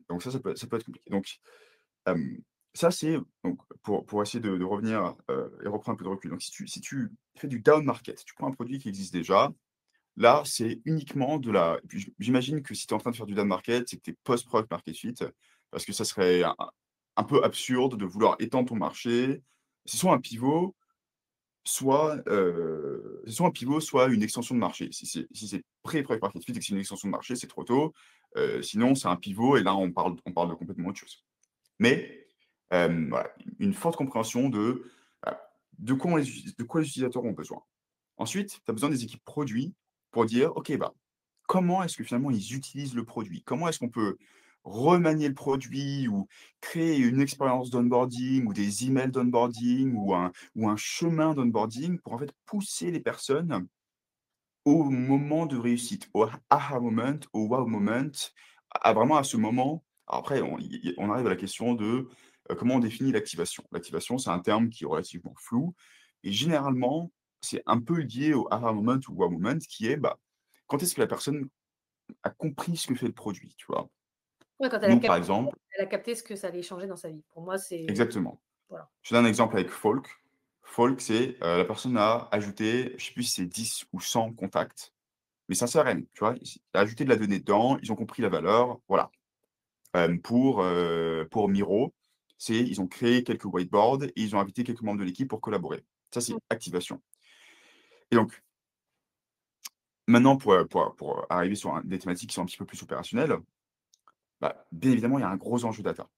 [0.10, 1.10] Donc ça, ça peut ça peut être compliqué.
[1.10, 1.40] Donc,
[2.74, 5.16] ça, c'est donc pour pour essayer de de revenir,
[5.64, 6.32] et reprendre un peu de recul.
[6.32, 9.14] Donc si tu si tu fais du down market, tu prends un produit qui existe
[9.14, 9.52] déjà,
[10.18, 11.80] là, c'est uniquement de la
[12.20, 14.12] j'imagine que si tu es en train de faire du down market, c'est que tu
[14.12, 15.16] es post product market fit,
[15.72, 16.56] parce que ça serait un
[17.16, 19.44] un peu absurde de vouloir étendre ton marché.
[19.86, 20.76] C'est soit un pivot
[21.64, 21.84] c'est
[23.32, 24.90] soit un pivot, soit une extension de marché.
[24.92, 27.64] Si c'est si pré-product market fit et que c'est une extension de marché, c'est trop
[27.64, 27.94] tôt.
[28.38, 31.24] Heu, sinon, c'est un pivot et là, on parle de complètement autre chose.
[31.80, 32.28] Mais,
[32.72, 34.84] voilà, une forte compréhension de,
[35.78, 37.62] de quoi les uti de quoi les utilisateurs ont besoin.
[38.18, 39.74] Ensuite, tu as besoin des équipes produits
[40.12, 40.94] pour dire: «OK, bah,
[41.48, 43.42] comment est-ce que finalement ils utilisent le produit?
[43.44, 44.18] Comment est-ce qu'on peut
[44.70, 46.28] remanier le produit ou
[46.62, 52.14] créer une expérience d'onboarding ou des emails d'onboarding ou un ou un chemin d'onboarding pour
[52.14, 53.68] en fait pousser les personnes
[54.66, 58.12] au moment de réussite, au aha moment, au wow moment,
[58.72, 62.08] à vraiment à ce moment après on arrive à la question de,
[62.52, 63.64] heu, comment on définit l'activation?
[63.72, 65.76] L'activation, c'est un terme qui est relativement flou
[66.24, 70.20] et généralement, c'est un peu lié au aha moment ou wow moment qui est, bah,
[70.68, 71.50] quand est-ce que la personne
[72.24, 73.90] a compris ce que fait le produit, tu vois?
[74.60, 76.62] Ouais, quand elle a Nous, par capté exemple elle a capté ce que ça allait
[76.64, 77.24] changer dans sa vie.
[77.30, 78.42] Pour moi, c'est exactement.
[78.70, 78.92] voilà.
[79.04, 80.08] Je donne un exemple avec Folk.
[80.64, 84.34] Folk, c'est, heu, la personne a ajouté, je sais plus si c'est 10 ou 100
[84.34, 84.94] contacts,
[85.50, 86.36] mais c'est un CRM, tu vois?
[86.42, 89.12] Il a ajouté de la donnée dedans, ils ont compris la valeur, voilà.
[89.96, 91.96] Hem, pour, heu, pour Miro,
[92.38, 95.42] c'est ils ont créé quelques whiteboards et ils ont invité quelques membres de l'équipe pour
[95.42, 95.86] collaborer.
[96.14, 96.40] Ça, c'est Mmh.
[96.52, 97.02] activation
[98.12, 98.42] et donc
[100.08, 102.82] maintenant pour, pour pour arriver sur un des thématiques qui sont un petit peu plus
[102.84, 103.38] opérationnelles,
[104.42, 106.10] bah, bien évidemment, il y a un gros enjeu data.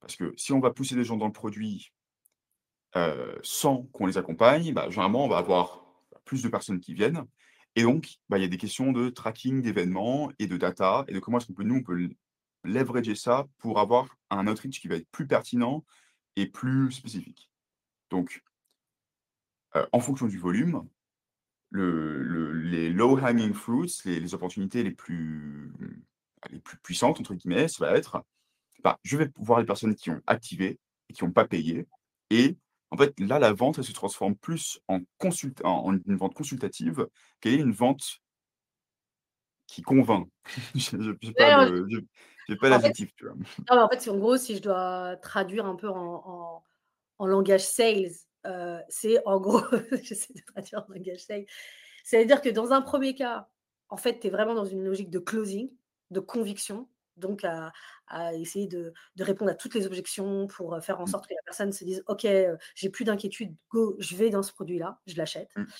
[0.00, 1.92] Parce que si on va pousser des gens dans le produit
[2.96, 5.84] heu, sans qu'on les accompagne, bah, généralement, on va avoir
[6.24, 7.24] plus de personnes qui viennent
[7.76, 11.12] et donc, bah, il y a des questions de tracking d'événements et de data et
[11.12, 12.08] de comment est-ce qu'on peut, nous, on peut
[12.62, 15.84] leverager ça pour avoir un outreach qui va être plus pertinent
[16.36, 17.50] et plus spécifique.
[18.10, 18.42] Donc,
[19.74, 20.88] heu, en fonction du volume,
[21.70, 25.72] le le les low hanging fruits, les les opportunités les plus,
[26.50, 28.24] les plus «puissantes» entre guillemets, ça va être
[28.82, 30.78] bah, je vais voir les personnes qui ont activé
[31.08, 31.86] et qui ont pas payé
[32.30, 32.56] et
[32.90, 37.08] en fait, là, la vente, elle se transforme plus en consult en une vente consultative
[37.40, 38.20] qu'est une vente
[39.66, 40.28] qui convainc.
[40.76, 41.98] Je n'ai pas le je
[42.46, 43.34] j'ai pas fait l'adjectif, tu vois?
[43.70, 46.64] non, en fait, si en gros, si je dois traduire un peu en en
[47.18, 48.12] en langage sales,
[48.46, 49.60] heu, c'est en gros
[50.02, 51.46] j'essaie de traduire en langage sales.
[52.04, 53.48] C'est-à-dire que dans un premier cas,
[53.88, 55.70] en fait, tu es vraiment dans une logique de closing,
[56.14, 57.72] de conviction, donc à
[58.08, 61.34] à essayer de de répondre à toutes les objections pour, faire en Mmh, sorte que
[61.34, 62.26] la personne se dise: «OK,
[62.76, 65.50] j'ai plus d'inquiétude, go, je vais dans ce produit-là, je l'achète».
[65.56, 65.70] mmh,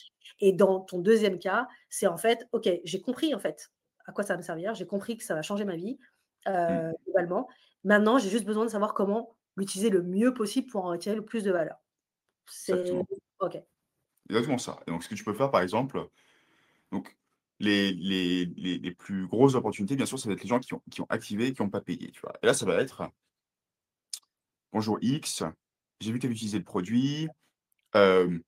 [0.40, 3.72] Et dans ton deuxième cas, c'est en fait: «OK, j'ai compris en fait
[4.06, 5.98] à quoi ça va me servir, j'ai compris que ça va changer ma vie,
[6.68, 7.48] mmh, globalement.
[7.84, 11.24] Maintenant, j'ai juste besoin de savoir comment l'utiliser le mieux possible pour en retirer le
[11.24, 11.76] plus de valeur».
[12.46, 13.02] C'est
[13.38, 13.64] OK.
[14.28, 16.08] exactement ça et donc ce que tu peux faire, par exemple,
[16.92, 17.16] donc
[17.64, 20.82] les les les plus grosses opportunités, bien sûr, ça va être les gens qui ont
[20.90, 22.32] qui ont activé qui ont pas payé, tu vois?
[22.42, 23.10] Et là, ça va être:
[24.72, 25.42] «Bonjour X,
[26.00, 27.28] j'ai vu que tu avais utilisé le produit,
[27.94, 28.42] hem»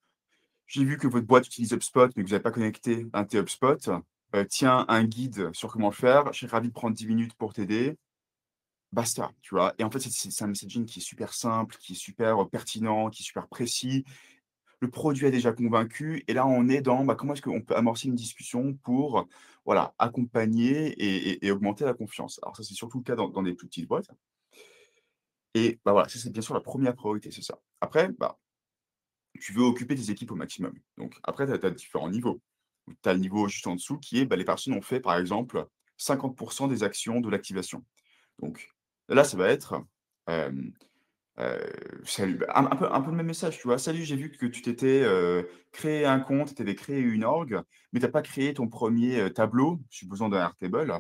[0.69, 3.39] J'ai vu que votre boîte utilise HubSpot, mais que vous n'avez pas connecté un tes
[3.39, 3.79] HubSpot.
[4.35, 6.33] Heu, tiens, un guide sur comment le faire.
[6.33, 7.97] Je serais ravi de prendre 10 minutes pour t'aider.
[8.93, 9.75] Basta, tu vois?
[9.79, 13.11] Et en fait, c'est un messaging qui est super simple, qui est super, heu, pertinent,
[13.11, 14.05] qui est super précis.
[14.81, 17.77] Le produit a déjà convaincu et là, on est dans, bah, comment est-ce qu'on peut
[17.77, 19.27] amorcer une discussion pour,
[19.65, 20.95] voilà, accompagner
[21.43, 22.39] et augmenter la confiance.
[22.43, 24.11] Alors ça, c'est surtout le cas dans des toutes petites boîtes
[25.57, 27.59] et bah, voilà, ça, c'est bien sûr la première priorité, c'est ça.
[27.81, 28.39] Après, bah
[29.41, 30.75] tu veux occuper tes équipes au maximum.
[30.99, 32.41] Donc après, tu as différents niveaux.
[33.03, 35.17] Tu as le niveau juste en dessous qui est, bah, les personnes ont fait, par
[35.17, 35.67] exemple,
[35.99, 37.85] 50% des actions de l'activation.
[38.41, 38.71] Donc
[39.09, 39.83] là, ça va être,
[42.05, 43.79] salut, bah, un peu le même message, tu vois?
[43.79, 45.05] «Salut, j'ai vu que tu t'étais,
[45.73, 47.61] créé un compte, tu avais créé une org,
[47.93, 50.95] mais tu as pas créé ton premier er tableau, supposons d'un Airtable.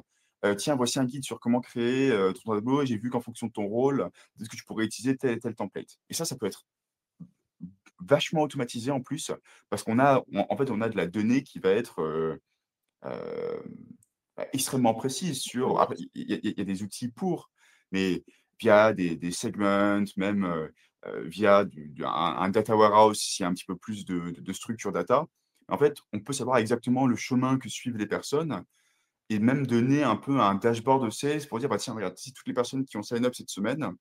[0.44, 2.10] Heu, tiens, voici un guide sur comment créer,
[2.44, 5.16] ton tableau et j'ai vu qu'en fonction de ton rôle, peut-être que tu pourrais utiliser
[5.16, 6.64] tel template» et ça, ça peut être
[8.00, 9.32] Vachement automatisé en plus,
[9.70, 12.38] parce qu'on a en fait, on a de la donnée qui va être,
[14.36, 17.50] bah, extrêmement précise sur il y il y a des outils pour,
[17.90, 18.24] mais
[18.60, 20.72] via des des segments, même, heu
[21.06, 24.30] heu, via du un un data warehouse, s'il y a un petit peu plus de
[24.30, 25.26] de de structure data.
[25.68, 28.64] En fait, on peut savoir exactement le chemin que suivent les personnes
[29.30, 32.32] et même donner un peu un dashboard de sales pour dire: «Bah, tiens, regarde, si
[32.32, 33.96] toutes les personnes qui ont sign up cette semaine»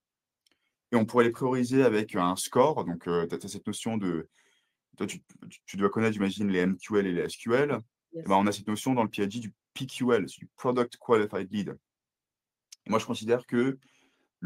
[0.91, 2.85] et on pourrait les prioriser avec un score.
[2.85, 4.29] Donc, tu as, cette notion de.
[4.97, 5.21] Toi, tu,
[5.65, 7.81] tu dois connaître, j'imagine, les MQL et les SQL.
[8.13, 11.77] Et ben, on a cette notion dans le PhD du PQL, du Product Qualified Lead.
[12.87, 13.77] moi, je considère que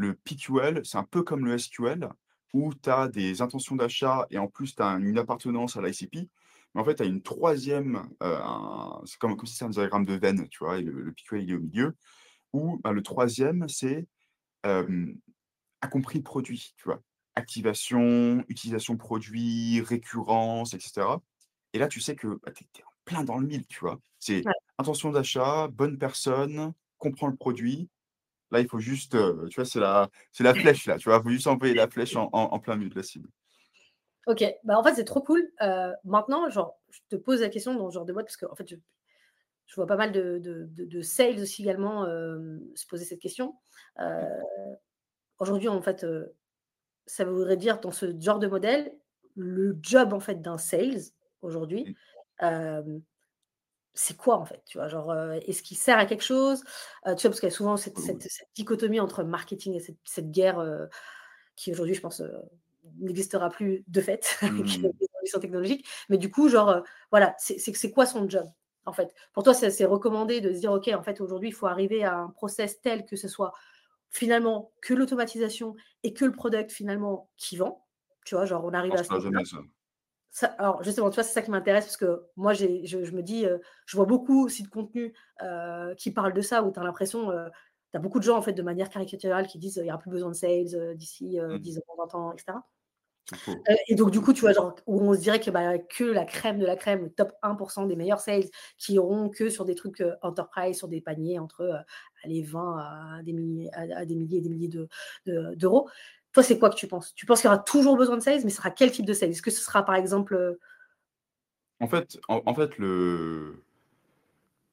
[0.00, 2.08] le PQL, c'est un peu comme le SQL,
[2.52, 6.28] où tu as des intentions d'achat et en plus, tu as une appartenance à l'ICP.
[6.74, 8.08] Mais en fait, tu as une troisième,
[9.04, 11.54] c'est comme, si c'était un diagramme de veine, tu vois, et le, PQL, il est
[11.54, 11.96] au milieu,
[12.52, 14.06] où ben, le troisième, c'est
[15.82, 17.02] a compris produit, tu vois.
[17.34, 21.06] Activation, utilisation produit, récurrence, etc.
[21.72, 24.00] Et là, tu sais que bah, tu es, plein dans le mille, tu vois.
[24.18, 24.42] C'est
[24.78, 27.88] intention d'achat, bonne personne, comprend le produit.
[28.50, 29.16] Là, il faut juste,
[29.48, 31.18] tu vois, c'est la, c'est la flèche, là, tu vois.
[31.18, 33.28] Il faut juste envoyer la flèche en, plein milieu de la cible.
[34.26, 35.50] Ok, bah en fait, c'est trop cool.
[36.04, 38.54] maintenant, genre, je te pose la question dans ce genre de mode, parce que en
[38.54, 38.76] fait, je,
[39.66, 43.54] je vois pas mal de, de, de, sales aussi également se poser cette question.
[45.38, 46.04] Aujourd'hui, en fait,
[47.06, 48.92] ça voudrait dire dans ce genre de modèle,
[49.36, 51.00] le job en fait d'un sales
[51.42, 51.96] aujourd'hui,
[53.94, 55.12] c'est quoi en fait Tu vois, genre,
[55.46, 56.62] est-ce qu'il sert à quelque chose?
[57.04, 60.88] Tu vois, parce qu'il y a souvent cette, cette, dichotomie entre marketing et cette, guerre
[61.56, 62.22] qui aujourd'hui, je pense,
[62.98, 65.86] n'existera plus de fait avec les évolutions technologiques.
[66.08, 68.48] Mais du coup, genre, voilà, c'est quoi son job
[68.86, 69.14] en fait?
[69.32, 72.16] Pour toi, c'est recommandé de se dire, OK, en fait, aujourd'hui, il faut arriver à
[72.16, 73.52] un process tel que ce soit
[74.10, 77.86] finalement que l'automatisation et que le product finalement qui vend.
[78.24, 79.02] Tu vois, genre on arrive à
[80.30, 80.48] ça.
[80.58, 83.46] alors justement, tu vois, c'est ça qui m'intéresse parce que moi, j'ai, je, me dis,
[83.46, 85.12] euh, je vois beaucoup aussi de contenu
[85.42, 87.48] euh, qui parlent de ça où tu as l'impression, euh,
[87.92, 89.98] tu as beaucoup de gens en fait de manière caricaturale qui disent il n'y aura
[89.98, 91.80] plus besoin de sales d'ici 10 mmh.
[91.88, 92.58] ans, 20 ans, etc.
[93.86, 96.24] Et donc, du coup, tu vois, genre, où on se dirait que, bah, que la
[96.24, 99.76] crème de la crème, le top 1% des meilleurs sales qui auront que sur des
[99.76, 101.84] trucs enterprise, sur des paniers entre
[102.24, 104.88] les 20 à des milliers, à, des milliers et des milliers d'euros.
[105.26, 105.88] De, d'euros
[106.32, 107.14] Toi, c'est quoi que tu penses?
[107.14, 109.12] Tu penses qu'il y aura toujours besoin de sales, mais ce sera quel type de
[109.12, 109.30] sales?
[109.30, 110.58] Est-ce que ce sera par exemple.
[111.80, 113.64] En fait, en, fait le,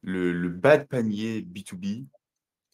[0.02, 2.06] le, le bas panier B2B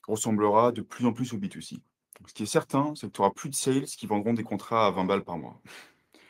[0.07, 1.79] ressemblera de plus en plus au B2C.
[2.27, 4.87] Ce qui est certain, c'est que tu auras plus de sales qui vendront des contrats
[4.87, 5.61] à 20 balles par mois.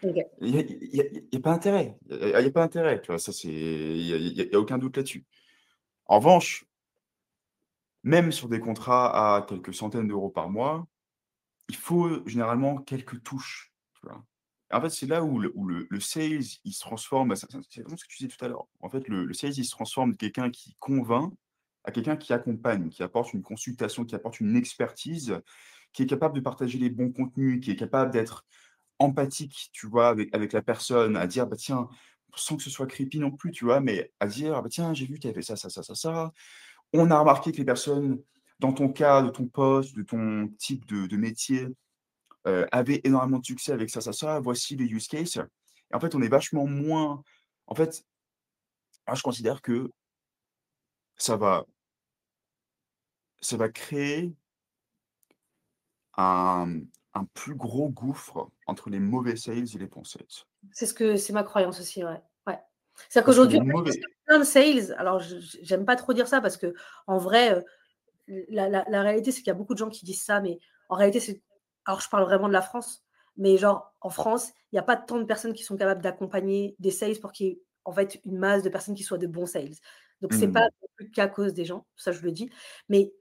[0.04, 1.98] Il n'y a, pas intérêt.
[2.10, 3.00] Il n'y a, pas intérêt.
[3.02, 5.26] Tu vois, ça, c'est, il n'y a, aucun doute là-dessus.
[6.08, 6.66] En revanche,
[8.04, 10.86] même sur des contrats à quelques centaines d'euros par mois,
[11.69, 13.73] il faut généralement quelques touches.
[14.71, 15.54] En fait, c'est là où le,
[15.89, 17.30] le, sales, il se transforme.
[17.30, 18.67] Bah, c'est comme ce que tu disais tout à l'heure.
[18.82, 21.34] En fait, le, le sales, il se transforme de quelqu'un qui convainc
[21.84, 25.39] à quelqu'un qui accompagne, qui apporte une consultation, qui apporte une expertise,
[25.91, 28.45] qui est capable de partager les bons contenus, qui est capable d'être
[28.99, 31.89] empathique, tu vois, avec, avec la personne, à dire, bah tiens,
[32.36, 35.06] sans que ce soit creepy non plus, tu vois, mais à dire, bah tiens, j'ai
[35.06, 36.32] vu que tu avais fait ça, ça, ça, ça, ça.
[36.93, 38.21] On a remarqué que les personnes,
[38.63, 41.67] dans ton cas, de ton poste, de ton type de, métier,
[42.47, 44.39] euh, avaient énormément de succès avec ça, ça, ça.
[44.39, 45.36] Voici les use cases.
[45.36, 47.21] Et en fait, on est vachement moins.
[47.67, 48.06] En fait,
[49.06, 49.91] moi, je considère que
[51.17, 51.65] ça va
[53.41, 54.34] ça va créer
[56.15, 56.80] un,
[57.34, 60.23] plus gros gouffre entre les mauvais sales et les bons sales.
[60.71, 62.21] C'est ce que c'est ma croyance aussi, ouais.
[62.47, 62.60] ouais.
[63.10, 66.73] C'est-à-dire qu'aujourd'hui, plein de sales, alors j'aime pas trop dire ça parce que
[67.08, 67.62] en vrai,
[68.28, 70.60] la, réalité, c'est qu'il y a beaucoup de gens qui disent ça, mais
[70.90, 71.42] en réalité, c'est.
[71.86, 73.04] Alors je parle vraiment de la France,
[73.36, 76.76] mais genre en France, il n'y a pas tant de personnes qui sont capables d'accompagner
[76.80, 79.28] des sales pour qu'il y ait en fait une masse de personnes qui soient de
[79.28, 79.76] bons sales.
[80.22, 80.54] Donc c'est mmh.
[80.54, 80.70] pas
[81.14, 82.50] qu'à cause des gens, ça je le dis.
[82.88, 83.12] Mais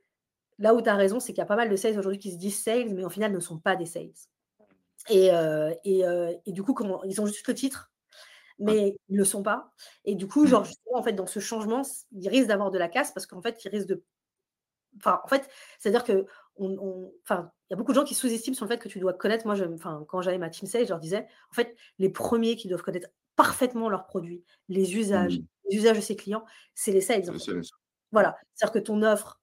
[0.63, 2.31] Là où tu as raison, c'est qu'il y a pas mal de sales aujourd'hui qui
[2.31, 4.13] se disent sales, mais au final ne sont pas des sales.
[5.09, 7.91] Et, euh, euh, et, du coup, ils ont juste le titre,
[8.61, 9.73] mais ils ne le sont pas.
[10.05, 10.47] Et du coup, mmh.
[10.47, 13.43] genre, justement, en fait, dans ce changement, ils risquent d'avoir de la casse parce qu'en
[13.43, 14.05] fait, ils risquent de.
[14.97, 16.27] Enfin, en fait, c'est-à-dire que.
[16.57, 19.01] On, Enfin, il y a beaucoup de gens qui sous-estiment sur le fait que tu
[19.01, 19.47] dois connaître.
[19.47, 22.57] Moi, je, enfin, quand j'avais ma team sales, je leur disais, en fait, les premiers
[22.57, 25.45] qui doivent connaître parfaitement leurs produits, les usages, mmh.
[25.71, 27.25] les usages de ses clients, c'est les sales.
[28.11, 28.37] Voilà.
[28.55, 29.41] C'est-à-dire que ton offre,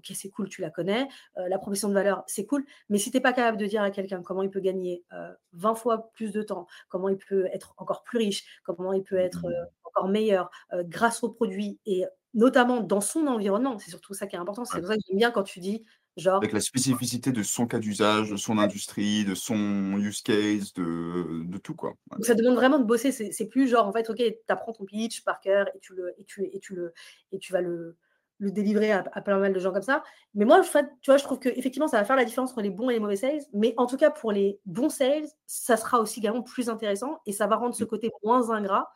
[0.00, 1.08] ok, c'est cool, tu la connais.
[1.38, 2.64] Euh, la proposition de valeur, c'est cool.
[2.88, 5.04] Mais si tu n'es pas capable de dire à quelqu'un comment il peut gagner
[5.52, 9.02] 20 euh, fois plus de temps, comment il peut être encore plus riche, comment il
[9.02, 14.14] peut être euh, encore meilleur grâce aux produits et notamment dans son environnement, c'est surtout
[14.14, 14.64] ça qui est important.
[14.64, 15.84] C'est pour ça que j'aime bien quand tu dis
[16.16, 16.36] Genre...
[16.36, 21.44] Avec la spécificité de son cas d'usage, de son industrie, de son use case, de,
[21.44, 21.94] de tout quoi.
[22.22, 23.12] ça demande vraiment de bosser.
[23.12, 26.12] C'est plus genre en fait, ok, tu apprends ton pitch par cœur et tu le
[26.18, 26.92] et tu et tu le
[27.32, 27.96] et tu vas le
[28.38, 30.02] le délivrer à, à, pas mal de gens comme ça.
[30.34, 32.88] Mais moi, tu vois, je trouve qu'effectivement, ça va faire la différence entre les bons
[32.88, 33.42] et les mauvais sales.
[33.52, 37.32] Mais en tout cas, pour les bons sales, ça sera aussi également plus intéressant et
[37.32, 37.88] ça va rendre ce mmh.
[37.88, 38.90] côté moins ingrat.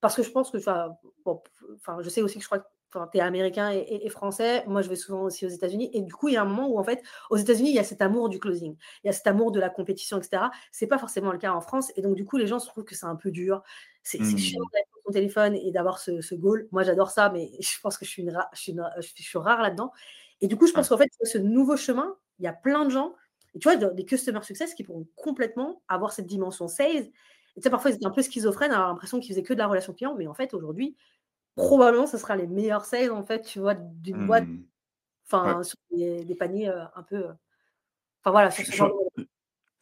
[0.00, 0.58] Parce que je pense que,
[1.24, 1.42] bon,
[1.76, 4.64] enfin, je sais aussi que je crois que enfin, tu es américain et, français.
[4.66, 5.90] Moi, je vais souvent aussi aux États-Unis.
[5.92, 7.78] Et du coup, il y a un moment où, en fait, aux États-Unis, il y
[7.78, 8.76] a cet amour du closing.
[9.04, 10.44] Il y a cet amour de la compétition, etc.
[10.72, 11.92] C'est pas forcément le cas en France.
[11.96, 13.62] Et donc, du coup, les gens se trouvent que c'est un peu dur.
[14.02, 14.38] C'est mmh.
[14.38, 16.68] chiant d'être sur ton téléphone et d'avoir ce, ce, goal.
[16.70, 18.74] Moi, j'adore ça, mais je pense que je suis, une je suis,
[19.16, 19.92] je suis rare là-dedans.
[20.40, 22.90] Et du coup, je pense qu'en fait, ce nouveau chemin, il y a plein de
[22.90, 23.14] gens,
[23.54, 27.10] et tu vois, des customer success qui pourront complètement avoir cette dimension sales.
[27.58, 29.66] Tu sais, parfois, ils étaient un peu schizophrènes, avoir l'impression qu'ils faisaient que de la
[29.66, 30.96] relation client, mais en fait, aujourd'hui,
[31.54, 34.64] probablement, ce sera les meilleurs sales, en fait, tu vois, d'une boîte, mmh.
[35.26, 37.16] enfin, sur des, paniers euh, un peu.
[37.16, 37.32] Euh,
[38.22, 39.24] enfin, voilà, sur ce genre je,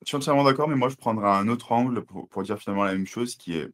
[0.05, 2.93] suis entièrement d'accord, mais moi, je prendrai un autre angle pour, pour, dire finalement la
[2.93, 3.69] même chose, qui est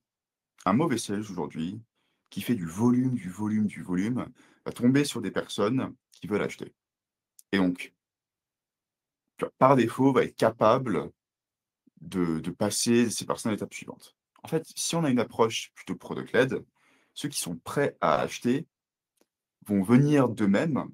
[0.65, 1.81] un mauvais sales aujourd'hui,
[2.31, 4.27] qui fait du volume, du volume, du volume,
[4.65, 6.73] va tomber sur des personnes qui veulent acheter.
[7.53, 7.93] Et donc,
[9.59, 11.11] par défaut, va être capable
[12.03, 14.17] de, passer ces personnes à l'étape suivante.
[14.43, 16.65] En fait, si on a une approche plutôt product-led,
[17.15, 18.67] ceux qui sont prêts à acheter
[19.67, 20.85] vont venir d'eux-mêmes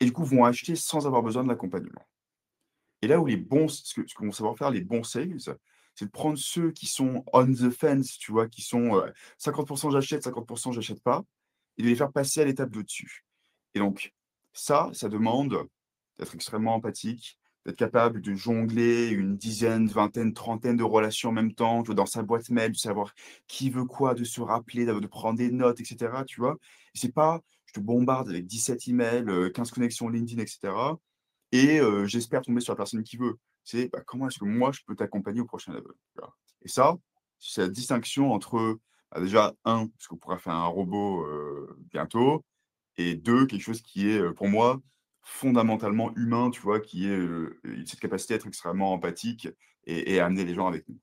[0.00, 2.06] et du coup vont acheter sans avoir besoin de l'accompagnement.
[3.02, 5.40] Et là où les bons, ce que, ce vont savoir faire les bons sales,
[5.94, 9.02] c'est de prendre ceux qui sont on the fence, tu vois, qui sont
[9.38, 11.24] 50% j'achète, 50% j'achète pas,
[11.78, 13.24] et de les faire passer à l'étape de dessus.
[13.74, 14.12] Et donc,
[14.52, 15.66] ça, ça demande
[16.18, 21.52] d'être extrêmement empathique, d'être capable de jongler une dizaine, vingtaine, trentaine de relations en même
[21.52, 23.14] temps, dans sa boîte mail, de savoir
[23.46, 26.24] qui veut quoi, de se rappeler, de prendre des notes, etc.
[26.26, 26.56] Tu vois
[26.94, 30.72] c'est pas, je te bombarde avec 17 emails, 15 connexions LinkedIn, etc.
[31.52, 33.38] Et j'espère tomber sur la personne qui veut.
[33.64, 35.92] C'est bah, comment est-ce que moi, je peux t'accompagner au prochain level
[36.62, 36.96] Et ça,
[37.38, 38.78] c'est la distinction entre,
[39.12, 41.26] bah, déjà, un, parce qu'on pourra faire un robot
[41.92, 42.44] bientôt,
[42.96, 44.80] et deux, quelque chose qui est, pour moi,
[45.22, 47.28] fondamentalement humain, tu vois, qui est
[47.86, 49.48] cette capacité à être extrêmement empathique
[49.84, 50.98] et, à amener les gens avec nous.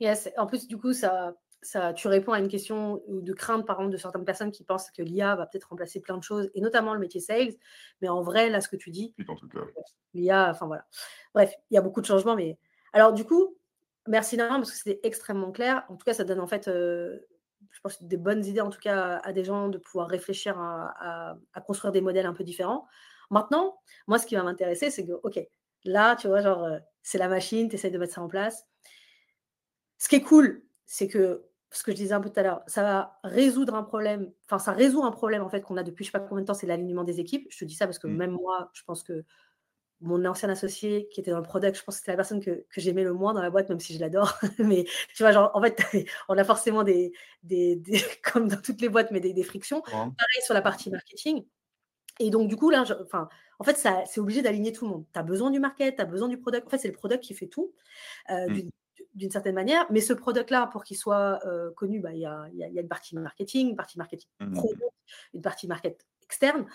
[0.00, 0.28] Yes.
[0.36, 3.92] En plus, du coup, ça, ça, tu réponds à une question de crainte, par exemple,
[3.92, 6.94] de certaines personnes qui pensent que l'IA va peut-être remplacer plein de choses, et notamment
[6.94, 7.54] le métier sales.
[8.00, 9.14] Mais en vrai, là, ce que tu dis,
[10.14, 10.86] l'IA, enfin voilà.
[11.34, 12.36] Bref, il y a beaucoup de changements.
[12.36, 12.58] Mais
[12.92, 13.56] alors, du coup,
[14.06, 15.84] merci Nara, parce que c'était extrêmement clair.
[15.88, 19.18] En tout cas, ça donne en fait, je pense, des bonnes idées, en tout cas,
[19.24, 22.86] à des gens de pouvoir réfléchir à construire des modèles un peu différents.
[23.30, 25.38] Maintenant, moi, ce qui va m'intéresser, c'est que, OK,
[25.84, 28.66] là, tu vois, genre, euh, c'est la machine, tu essaies de mettre ça en place.
[29.98, 32.62] Ce qui est cool, c'est que, ce que je disais un peu tout à l'heure,
[32.66, 36.04] ça va résoudre un problème, enfin, ça résout un problème, en fait, qu'on a depuis
[36.04, 37.46] je ne sais pas combien de temps, c'est l'alignement des équipes.
[37.50, 38.16] Je te dis ça parce que mmh.
[38.16, 39.24] même moi, je pense que
[40.00, 42.66] mon ancien associé qui était dans le product, je pense que c'était la personne que,
[42.76, 44.38] j'aimais le moins dans la boîte, même si je l'adore.
[44.58, 44.84] mais
[45.14, 45.80] tu vois, genre, en fait,
[46.28, 47.12] on a forcément des,
[47.42, 47.80] des,
[48.22, 49.80] comme dans toutes les boîtes, mais des, des frictions.
[49.82, 51.44] Pareil sur la partie marketing.
[52.18, 55.04] Et donc, du coup, là, enfin, en fait, c'est obligé d'aligner tout le monde.
[55.12, 56.66] Tu as besoin du market, tu as besoin du product.
[56.66, 57.72] En fait, c'est le product qui fait tout,
[58.30, 58.70] euh, mmh.
[59.14, 59.86] d'une certaine manière.
[59.90, 62.88] Mais ce product-là, pour qu'il soit euh, connu, bah, il y, a, y, a, une
[62.88, 64.52] partie marketing, une partie marketing mmh.
[64.54, 64.92] product,
[65.34, 66.66] une partie market externe.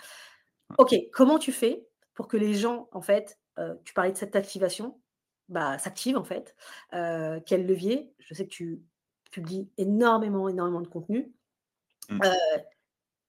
[0.78, 4.36] OK, comment tu fais pour que les gens, en fait, euh, tu parlais de cette
[4.36, 5.00] activation,
[5.48, 6.54] bah, s'activent, en fait
[6.90, 8.12] Quel levier?
[8.18, 8.82] Je sais que tu
[9.30, 11.32] publies énormément, énormément de contenu.
[12.08, 12.20] Mmh.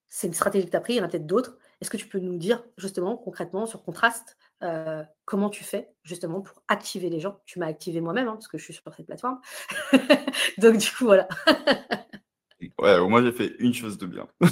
[0.09, 1.57] c'est une stratégie que tu as pris, il y en a peut-être d'autres.
[1.83, 6.39] Est-ce que tu peux nous dire justement concrètement sur Contraste euh, comment tu fais justement
[6.39, 7.41] pour activer les gens?
[7.45, 9.41] Tu m'as activé moi-même hein, parce que je suis sur cette plateforme.
[10.59, 11.27] Donc du coup voilà.
[12.79, 14.29] ouais, moi j'ai fait une chose de bien.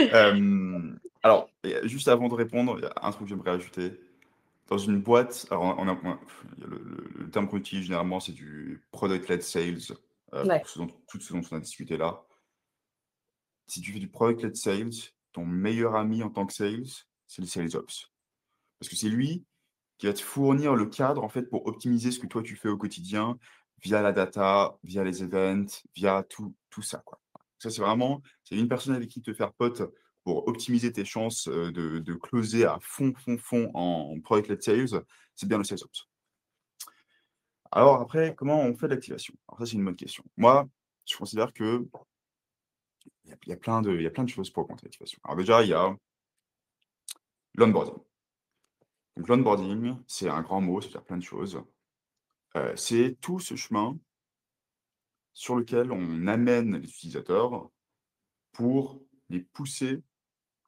[0.00, 1.50] Euh, alors,
[1.82, 4.00] juste avant de répondre, il y a un truc que j'aimerais ajouter.
[4.68, 6.18] Dans une boîte, alors on a,
[6.58, 9.94] le, terme qu'on utilise généralement, c'est du product-led sales,
[10.32, 10.58] euh,
[11.06, 12.24] tout ce dont on a discuté là
[13.72, 14.92] si tu fais du product-led sales,
[15.32, 16.84] ton meilleur ami en tant que sales,
[17.26, 18.12] c'est le sales ops.
[18.78, 19.46] Parce que c'est lui
[19.96, 22.68] qui va te fournir le cadre en fait pour optimiser ce que toi tu fais
[22.68, 23.38] au quotidien
[23.82, 26.98] via la data, via les events, via tout, tout ça.
[27.06, 27.18] Quoi.
[27.58, 29.82] Ça, c'est vraiment, c'est une personne avec qui te faire pote
[30.22, 35.02] pour optimiser tes chances euh, de, de closer à fond, fond, fond en product-led sales,
[35.34, 36.08] c'est bien le sales ops.
[37.70, 39.32] Alors après, comment on fait l'activation?
[39.48, 40.24] Alors ça, c'est une bonne question.
[40.36, 40.68] Moi,
[41.06, 41.88] je considère que
[43.24, 45.18] il y a, plein de, il y a plein de choses pour augmenter l'activation.
[45.24, 45.94] Alors déjà, il y a
[47.54, 47.98] l'onboarding.
[49.16, 51.62] Donc l'onboarding, c'est un grand mot, c'est-à-dire plein de choses.
[52.56, 53.98] Euh, c'est tout ce chemin
[55.34, 57.70] sur lequel on amène les utilisateurs
[58.52, 60.02] pour les pousser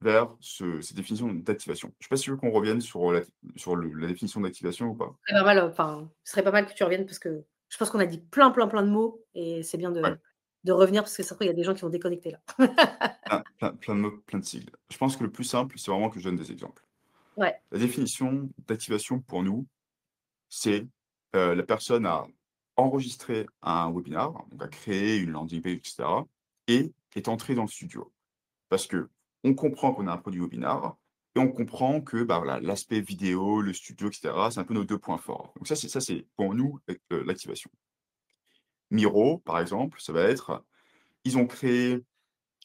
[0.01, 1.89] vers ce, cette définition d'activation.
[1.89, 3.22] Je ne sais pas si tu veux qu'on revienne sur, la,
[3.57, 5.16] sur la définition d'activation ou pas.
[5.29, 8.01] Pas mal, enfin, ce serait pas mal que tu reviennes parce que je pense qu'on
[8.01, 10.03] a dit plein, plein, plein de mots et c'est bien de,
[10.65, 12.41] de revenir parce que ça il y a des gens qui vont déconnecter là.
[13.81, 14.71] plein, de mots, plein de sigles.
[14.91, 16.83] Je pense que le plus simple, c'est vraiment que je donne des exemples.
[17.37, 17.55] Ouais.
[17.71, 19.67] La définition d'activation pour nous,
[20.49, 20.87] c'est
[21.37, 22.27] euh, la personne a
[22.77, 26.05] enregistré un webinar, donc a créé une landing page, etc.,
[26.67, 28.12] et est entrée dans le studio.
[28.69, 30.97] parce qu'on comprend qu'on a un produit webinar
[31.37, 34.85] et on comprend que bah, voilà, l'aspect vidéo, le studio, etc., c'est un peu nos
[34.85, 35.53] deux points forts.
[35.57, 36.81] Donc ça, c'est ça, c'est pour nous
[37.12, 37.71] euh, l'activation.
[38.91, 40.64] Miro, par exemple, ça va être,
[41.24, 42.03] ils ont créé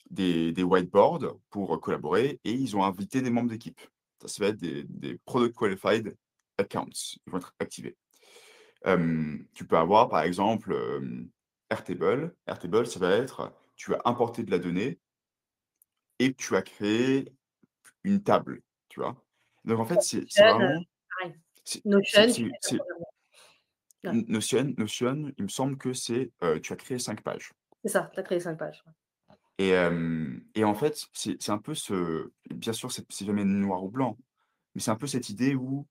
[0.09, 3.79] des, des whiteboards pour collaborer et ils ont invité des membres d'équipe.
[4.21, 6.15] Ça, ça va être des, des Product Qualified
[6.57, 7.17] Accounts.
[7.25, 7.95] Ils vont être activés.
[9.53, 10.75] tu peux avoir, par exemple,
[11.69, 12.35] Airtable.
[12.47, 14.99] Airtable, ça va être, tu as importé de la donnée
[16.19, 17.31] et tu as créé
[18.03, 19.15] une table, tu vois.
[19.63, 20.81] Donc, en fait, c'est vraiment...
[21.85, 22.49] Notion,
[24.03, 26.31] Notion, Notion, il me semble que c'est,
[26.63, 27.51] tu as créé cinq pages.
[27.83, 28.83] C'est ça, tu as créé cinq pages.
[29.57, 29.73] Et,
[30.55, 32.31] et en fait, c'est un peu ce.
[32.49, 34.17] Bien sûr, c'est jamais noir ou blanc,
[34.73, 35.85] mais c'est un peu cette idée où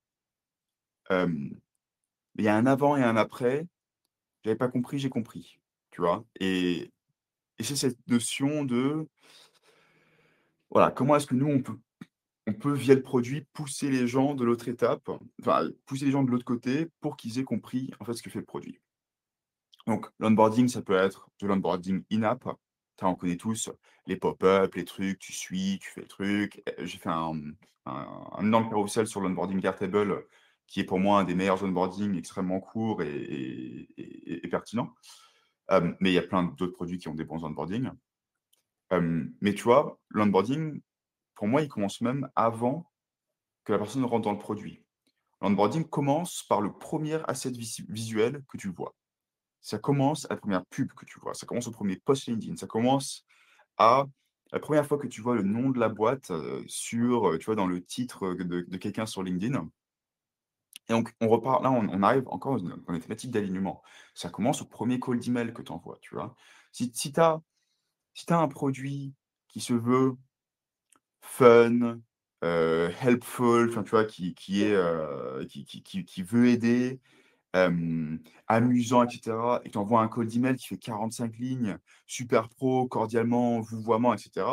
[1.10, 1.54] il
[2.38, 3.66] y a un avant et un après.
[4.44, 5.58] J'avais pas compris, j'ai compris.
[5.90, 6.24] Tu vois?
[6.40, 6.90] Et,
[7.58, 9.06] et c'est cette notion de.
[10.70, 11.78] Voilà, comment est-ce que nous, on peut,
[12.48, 16.22] on peut, via le produit, pousser les gens de l'autre étape, enfin, pousser les gens
[16.22, 18.80] de l'autre côté pour qu'ils aient compris en fait ce que fait le produit.
[19.86, 22.48] Donc, l'onboarding, ça peut être de l'onboarding in-app,
[23.02, 23.70] on connaît tous
[24.06, 26.62] les pop-up, les trucs, tu suis, tu fais le truc.
[26.78, 27.40] J'ai fait un,
[27.86, 30.26] un, un énorme carousel sur l'onboarding Airtable,
[30.66, 33.88] qui est pour moi un des meilleurs onboarding extrêmement court et,
[34.50, 34.94] pertinent.
[36.00, 37.90] mais il y a plein d'autres produits qui ont des bons onboarding.
[38.90, 40.80] mais tu vois, l'onboarding,
[41.38, 42.90] pour moi, il commence même avant
[43.64, 44.84] que la personne rentre dans le produit.
[45.40, 47.52] L'onboarding commence par le premier asset
[47.88, 48.94] visuel que tu vois
[49.60, 52.56] ça commence à la première pub que tu vois, ça commence au premier post LinkedIn,
[52.56, 53.26] ça commence
[53.76, 54.06] à
[54.52, 56.32] la première fois que tu vois le nom de la boîte
[56.66, 59.68] sur, tu vois, dans le titre de, quelqu'un sur LinkedIn.
[60.88, 63.82] Et donc, on repart, là, on, arrive encore dans les thématiques d'alignement.
[64.14, 66.34] Ça commence au premier call d'email que tu envoies, tu vois.
[66.72, 67.42] Si, si tu as,
[68.14, 69.12] si as un produit
[69.48, 70.16] qui se veut
[71.20, 72.00] fun,
[72.42, 74.76] helpful, tu vois, qui, qui, est,
[75.48, 77.00] qui, qui, qui, veut aider,
[78.46, 79.36] amusant, etc.
[79.64, 84.46] Et tu envoies un code d'email qui fait 45 lignes, super pro, cordialement, vouvoiement, etc.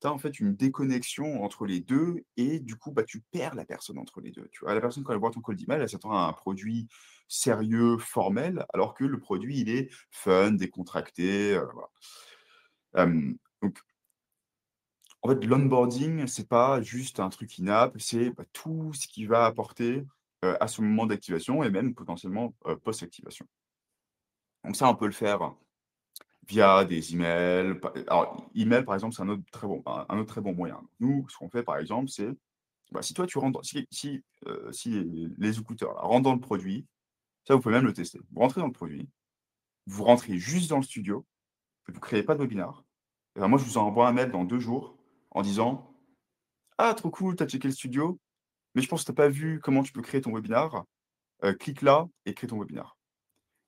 [0.00, 3.54] Tu as en fait une déconnexion entre les deux et du coup, bah, tu perds
[3.54, 4.48] la personne entre les deux.
[4.52, 6.88] Tu vois, la personne, quand elle voit ton code d'email, elle s'attend à un produit
[7.28, 11.58] sérieux, formel, alors que le produit, il est fun, décontracté.
[12.94, 13.38] donc,
[15.24, 19.46] en fait, l'onboarding, c'est pas juste un truc in-app, c'est bah, tout ce qui va
[19.46, 20.04] apporter
[20.42, 22.54] à ce moment d'activation et même potentiellement
[22.84, 23.46] post-activation.
[24.64, 25.54] Donc ça, on peut le faire
[26.46, 27.80] via des emails.
[28.08, 30.82] Alors, email, par exemple, c'est un autre très bon, un autre très bon moyen.
[31.00, 32.28] Nous, ce qu'on fait, par exemple, c'est
[32.92, 34.70] bah, si toi, tu rentres, si, si, euh,
[35.38, 36.86] les écouteurs rentrent dans le produit,
[37.46, 38.20] ça, vous pouvez même le tester.
[38.30, 39.08] Vous rentrez dans le produit,
[39.86, 41.26] vous rentrez juste dans le studio,
[41.86, 42.84] vous ne créez pas de webinar.
[43.34, 44.93] Ben, moi, je vous envoie un mail dans deux jours
[45.34, 45.92] en disant
[46.78, 48.18] Ah, trop cool, tu as checké le studio,
[48.74, 50.84] mais je pense que tu n'as pas vu comment tu peux créer ton webinar.
[51.44, 52.96] Euh, clique là et crée ton webinar.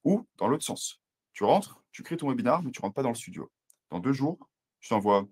[0.05, 1.01] Ou dans l'autre sens.
[1.33, 3.51] Tu rentres, tu crées ton webinar, mais tu ne rentres pas dans le studio.
[3.91, 4.39] Dans deux jours,
[4.81, 5.27] je t'envoie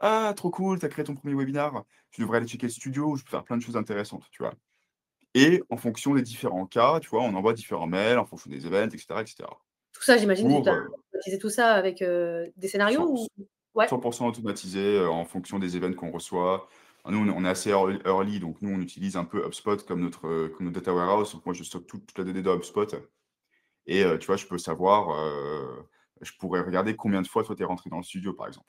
[0.00, 1.84] Ah, trop cool, tu as créé ton premier webinar.
[2.10, 4.54] Tu devrais aller checker le studio, je peux faire plein de choses intéressantes, tu vois.
[5.34, 8.66] Et en fonction des différents cas, tu vois, on envoie différents mails en fonction des
[8.66, 9.20] événements, etc.
[9.20, 9.44] etc.
[9.92, 13.46] Tout ça, j'imagine que tu as euh, tout ça avec euh, des scénarios 100%, ou...
[13.76, 13.86] ouais.
[13.86, 16.68] 100% automatisé en fonction des événements qu'on reçoit.
[17.08, 20.66] Nous, on est assez early, donc nous, on utilise un peu HubSpot comme notre, comme
[20.66, 21.32] notre data warehouse.
[21.32, 22.96] Donc moi, je stocke toute, la donnée dans HubSpot.
[23.86, 25.88] Et euh, tu vois, je peux savoir, euh,
[26.20, 28.66] je pourrais regarder combien de fois toi, tu es rentré dans le studio, par exemple.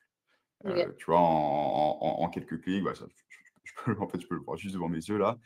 [0.66, 4.58] Euh, tu vois, en, quelques clics, bah, je, peux, en fait, je peux le voir
[4.58, 5.38] juste devant mes yeux là.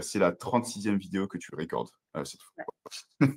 [0.00, 1.90] c'est la 36e vidéo que tu recordes
[2.24, 2.64] cette fois.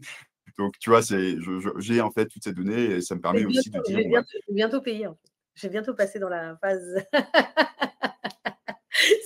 [0.57, 3.79] donc, tu vois, j'ai en fait toutes ces données et ça me permet aussi de
[3.81, 3.97] dire.
[3.97, 5.07] Je vais bientôt, bientôt payer.
[5.07, 5.34] En fait.
[5.55, 7.03] Je vais bientôt passer dans la phase.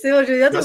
[0.00, 0.60] C'est bon, je vais bientôt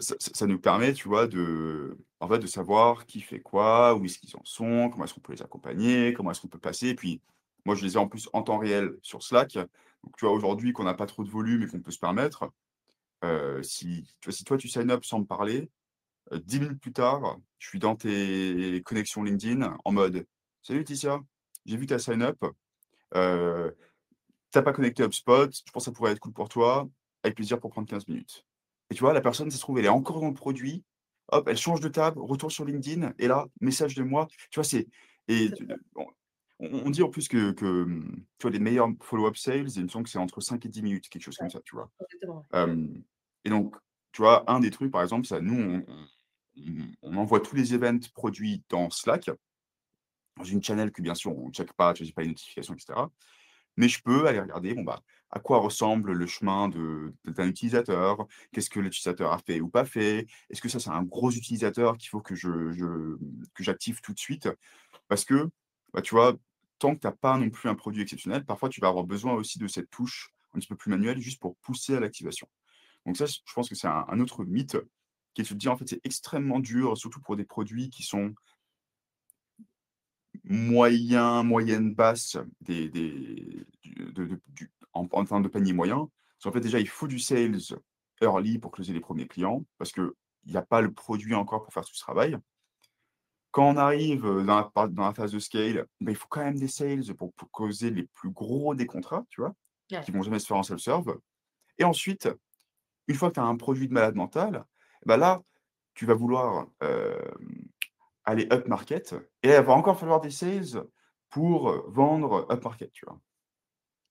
[0.00, 4.04] ça, ça, nous permet, tu vois, de, en fait, de savoir qui fait quoi, où
[4.04, 6.88] est-ce qu'ils en sont, comment est-ce qu'on peut les accompagner, comment est-ce qu'on peut passer.
[6.88, 7.20] Et puis,
[7.64, 9.54] moi, je les ai en plus en temps réel sur Slack.
[9.54, 12.50] Donc, tu vois, aujourd'hui, qu'on n'a pas trop de volume et qu'on peut se permettre,
[13.24, 15.70] euh, si, tu vois, si toi, tu sign up sans me parler,
[16.32, 20.26] euh, dix minutes plus tard, je suis dans tes connexions LinkedIn en mode
[20.62, 21.20] Salut Laetitia,
[21.66, 22.42] j'ai vu ta sign up.
[23.14, 23.70] Euh,
[24.54, 26.88] tu n'as pas connecté HubSpot, je pense que ça pourrait être cool pour toi
[27.24, 28.46] avec plaisir pour prendre 15 minutes.
[28.88, 30.84] Et tu vois, la personne, ça se trouve, elle est encore dans le produit.
[31.32, 34.28] Hop, elle change de table, retour sur LinkedIn, et là, message de moi.
[34.50, 34.86] Tu vois, c'est.
[35.26, 35.50] Et
[36.60, 37.84] on, dit en plus que, que,
[38.38, 40.82] tu vois, les meilleurs follow-up sales, il me semble que c'est entre 5 et 10
[40.82, 41.90] minutes, quelque chose comme ça, tu vois.
[43.44, 43.74] et donc,
[44.12, 45.82] tu vois, un des trucs, par exemple, ça, nous,
[47.02, 49.30] on, envoie tous les events produits dans Slack,
[50.36, 52.74] dans une channel que bien sûr, on ne check pas, tu n'as pas les notifications,
[52.74, 53.00] etc.
[53.76, 58.26] Mais je peux aller regarder, bon, bah, à quoi ressemble le chemin d'un utilisateur?
[58.52, 60.26] Qu'est-ce que l'utilisateur a fait ou pas fait?
[60.50, 62.34] Est-ce que ça, c'est un gros utilisateur qu'il faut que
[63.58, 64.48] j'active tout de suite?
[65.08, 65.48] Parce que,
[65.92, 66.36] bah, tu vois,
[66.78, 69.34] tant que tu as pas non plus un produit exceptionnel, parfois tu vas avoir besoin
[69.34, 72.48] aussi de cette touche un petit peu plus manuelle juste pour pousser à l'activation.
[73.06, 74.78] Donc ça, je pense que c'est un un autre mythe
[75.34, 78.02] qui est de se dire, en fait, c'est extrêmement dur, surtout pour des produits qui
[78.04, 78.34] sont
[80.44, 86.08] moyens, moyenne basse, des des du de de du en en termes de panier moyen.
[86.38, 87.58] Parce qu'en fait, déjà, il faut du sales
[88.22, 90.10] early pour closer les premiers clients, parce qu'il
[90.46, 92.36] y a pas le produit encore pour faire tout ce travail.
[93.50, 96.26] Quand on arrive, heu, dans la par dans la phase de scale, bah, il faut
[96.28, 99.54] quand même des sales pour pour closer les plus gros des contrats, tu vois?
[100.00, 101.18] Qui vont jamais se faire en self-serve
[101.78, 102.28] et ensuite,
[103.08, 104.66] une fois que tu as un produit de malade mental,
[105.06, 105.42] bah, là,
[105.94, 107.63] tu vas vouloir, hem,
[108.24, 110.84] aller upmarket et il va encore falloir des sales
[111.30, 113.20] pour, heu, vendre upmarket, tu vois?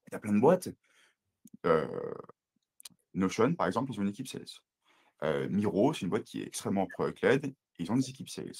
[0.09, 0.69] Tu as plein de boîtes,
[1.65, 1.87] heu,
[3.13, 4.45] Notion, par exemple, ils ont une équipe sales.
[5.23, 8.53] Heu, Miro, c'est une boîte qui est extrêmement product led, ils ont des équipes sales.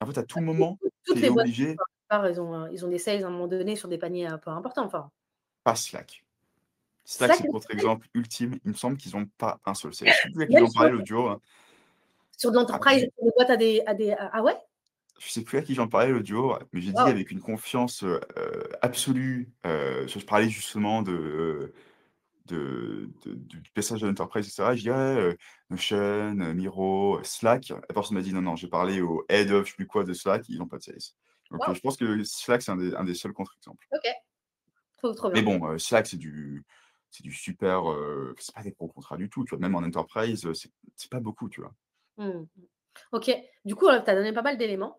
[0.00, 1.82] En fait, à tout moment, Toutes tu es boîtes obligé
[2.30, 4.50] ils ont, ils ont des sales à un moment donné sur des paniers un peu
[4.50, 5.10] importants, enfin.
[5.64, 6.24] pas Slack.
[7.04, 8.58] Slack, Slack c'est le et contre-exemple ultime.
[8.64, 10.12] Il me semble qu'ils ont pas un seul sales.
[10.12, 10.84] Je sais plus à qui Même j'en sur
[11.30, 11.40] hein.
[12.50, 14.56] de Ah, l'enterprise, des boîtes à des à des ah ouais?
[15.18, 17.10] Je sais plus à qui j'en parlais l'autre jour, mais j'ai dit Waouh!
[17.10, 18.04] avec une confiance,
[18.82, 21.72] absolue, heu, je parlais justement de,
[22.46, 24.76] de de du passage de l'enterprise et cetera.
[24.76, 25.36] Je dis: «Ouais, heu,
[25.70, 27.70] Notion, Miro, Slack».
[27.70, 30.04] La personne m'a dit: «Non, non, j'ai parlé au head of je sais plus quoi
[30.04, 30.98] de Slack, ils ont pas de sales».
[31.50, 33.86] Donc, je pense que Slack, c'est un des un des seuls contre-exemples.
[33.92, 34.06] OK,
[34.98, 35.42] trop, trop Mais bien.
[35.42, 36.64] bon, Slack, c'est du
[37.10, 39.58] c'est du super, heu, c'est pas des gros contrats du tout, tu vois?
[39.60, 41.74] Même en enterprise, heu, c'est c'est pas beaucoup, tu vois?
[42.16, 42.62] Mmh mh.
[43.12, 43.30] OK.
[43.64, 44.98] Du coup, tu as donné pas mal d'éléments.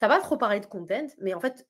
[0.00, 1.66] Tu as pas trop parlé de content, mais en fait,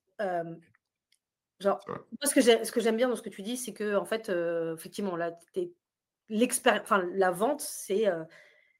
[1.59, 4.29] genre, moi, ce que que j'aime bien dans ce que tu dis, c'est qu'en fait,
[4.29, 5.31] heu, effectivement, là,
[6.81, 8.05] enfin, la vente, c'est,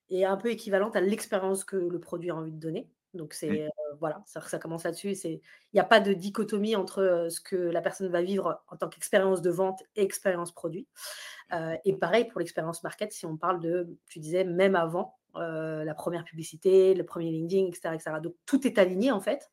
[0.09, 2.89] est un peu équivalente à l'expérience que le produit a envie de donner.
[3.13, 3.59] Donc Mmh.
[3.59, 3.69] c'est,
[3.99, 5.11] voilà, que ça commence là-dessus.
[5.23, 5.41] Il
[5.73, 9.41] y a pas de dichotomie entre, ce que la personne va vivre en tant qu'expérience
[9.41, 10.87] de vente et expérience produit.
[11.53, 15.83] Heu et pareil pour l'expérience market, si on parle de tu disais même avant, heu,
[15.83, 18.19] la première publicité, le premier LinkedIn et cetera et cetera.
[18.21, 19.49] Donc tout est aligné en fait.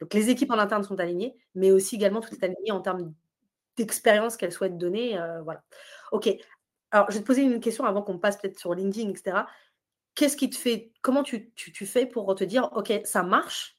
[0.00, 3.14] Donc les équipes en interne sont alignées, mais aussi également tout est aligné en termes
[3.76, 5.62] d'expérience qu'elles souhaitent donner, heu, voilà.
[6.12, 6.28] OK.
[6.92, 9.48] Alors je vais te poser une question avant qu'on passe peut-être sur LinkedIn et cetera.
[10.16, 13.78] Qu'est-ce qui te fait comment tu tu fais pour te dire: «OK, ça marche,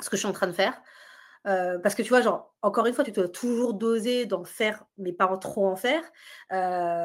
[0.00, 0.82] ce que je suis en train de faire»?
[1.48, 4.86] Heu, parce que tu vois, genre, encore une fois, tu dois toujours doser d'en faire,
[4.98, 6.02] mais pas en trop en faire.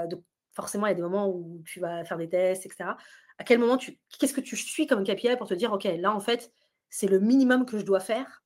[0.10, 2.98] Donc forcément, il y a des moments où tu vas faire des tests et cetera.
[3.40, 6.14] À quel moment tu qu'est-ce que tu suis comme KPI pour te dire: «OK, là,
[6.16, 6.54] en fait,
[6.90, 8.44] c'est le minimum que je dois faire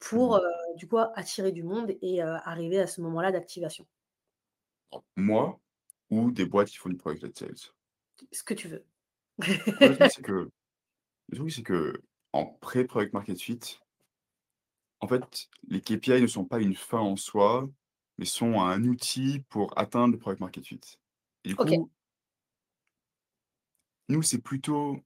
[0.00, 0.42] pour, Mmh heu,
[0.76, 3.86] du coup, attirer du monde et heu, arriver à ce moment-là d'activation»?
[5.16, 5.58] Moi
[6.10, 7.72] ou des boîtes qui font du product sales?
[8.32, 8.84] Ce que tu veux.
[9.82, 10.50] En le truc, c'est que
[11.28, 13.60] le truc, c'est qu'en pré-product market fit,
[15.00, 17.68] en fait, les KPI ne sont pas une fin en soi,
[18.18, 20.80] mais sont un outil pour atteindre le product market fit.
[21.44, 21.90] Et du OK, coup,
[24.08, 24.96] nous, c'est plutôt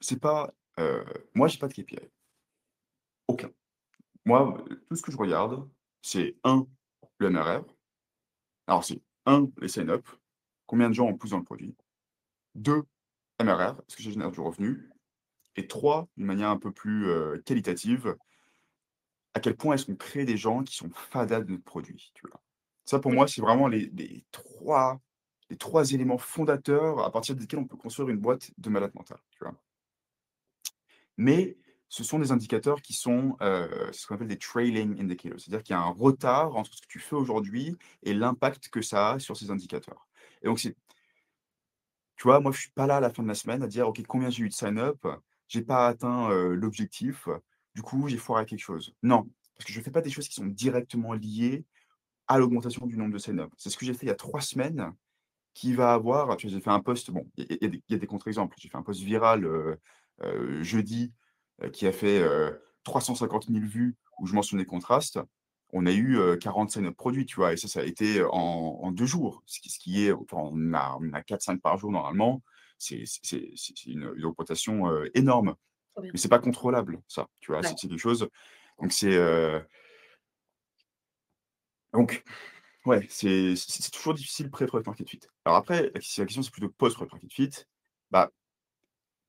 [0.00, 1.04] c'est pas, heu,
[1.34, 2.10] moi, j'ai pas de KPI,
[3.28, 3.50] aucun.
[4.26, 5.68] Moi, tout ce que je regarde,
[6.02, 6.66] c'est un
[7.18, 7.66] le MRR.
[8.68, 10.08] Alors c'est un les sign up,
[10.66, 11.76] combien de gens ont poussé dans le produit.
[12.56, 12.84] 2
[13.40, 14.90] MRR, est-ce que ça génère du revenu?
[15.56, 18.16] Et 3 d'une manière un peu plus, heu, qualitative,
[19.34, 22.26] à quel point est-ce qu'on crée des gens qui sont fadas de notre produit, tu
[22.28, 22.40] vois?
[22.84, 25.00] Ça pour OK, moi, c'est vraiment les les 3
[25.56, 29.38] 3 éléments fondateurs à partir desquels on peut construire une boîte de malade mental, tu
[29.44, 29.54] vois?
[31.16, 31.56] Mais
[31.88, 35.38] ce sont des indicateurs qui sont, c'est ce qu'on appelle des trailing indicators.
[35.40, 38.80] C'est-à-dire qu'il y a un retard entre ce que tu fais aujourd'hui et l'impact que
[38.80, 40.08] ça a sur ces indicateurs.
[40.42, 40.74] Et donc c'est
[42.16, 43.88] tu vois, moi je suis pas là à la fin de la semaine à dire:
[43.88, 45.06] «OK, combien j'ai eu de sign up?
[45.48, 47.28] J'ai pas atteint, heu, l'objectif,
[47.74, 48.94] du coup j'ai foiré quelque chose».
[49.02, 51.64] Non, parce que je fais pas des choses qui sont directement liées
[52.28, 53.52] à l'augmentation du nombre de sign up.
[53.58, 54.92] C'est ce que j'ai fait il y a 3 semaines
[55.54, 57.82] qui va avoir tu vois, j'ai fait un post, bon, il y a y des
[57.88, 58.56] il y a des contre-exemples.
[58.58, 59.78] J'ai fait un post viral, heu
[60.24, 61.12] heu, jeudi,
[61.62, 65.18] heu, qui a fait, heu, 350 000 vues où je mentionnais Contrast.
[65.74, 67.52] On a eu, heu, 40 sign-up produits, tu vois?
[67.54, 68.30] Et ça, ça a été, en
[68.82, 69.42] en 2 jours.
[69.46, 72.42] Ce qui ce qui est enfin, on a on a 4-5 par jour normalement.
[72.78, 73.04] C'est
[73.86, 75.54] une une augmentation, énorme.
[76.14, 77.62] Mais c'est pas contrôlable ça, tu vois?
[77.62, 77.68] Ouais.
[77.76, 78.28] C'est quelque chose
[78.80, 79.16] donc c'est,
[81.92, 82.24] donc
[82.84, 83.54] Ouais, c'est
[83.92, 85.20] toujours difficile pré-product market fit.
[85.44, 87.50] Alors après, la si la question c'est plutôt post-product market fit,
[88.10, 88.30] bah,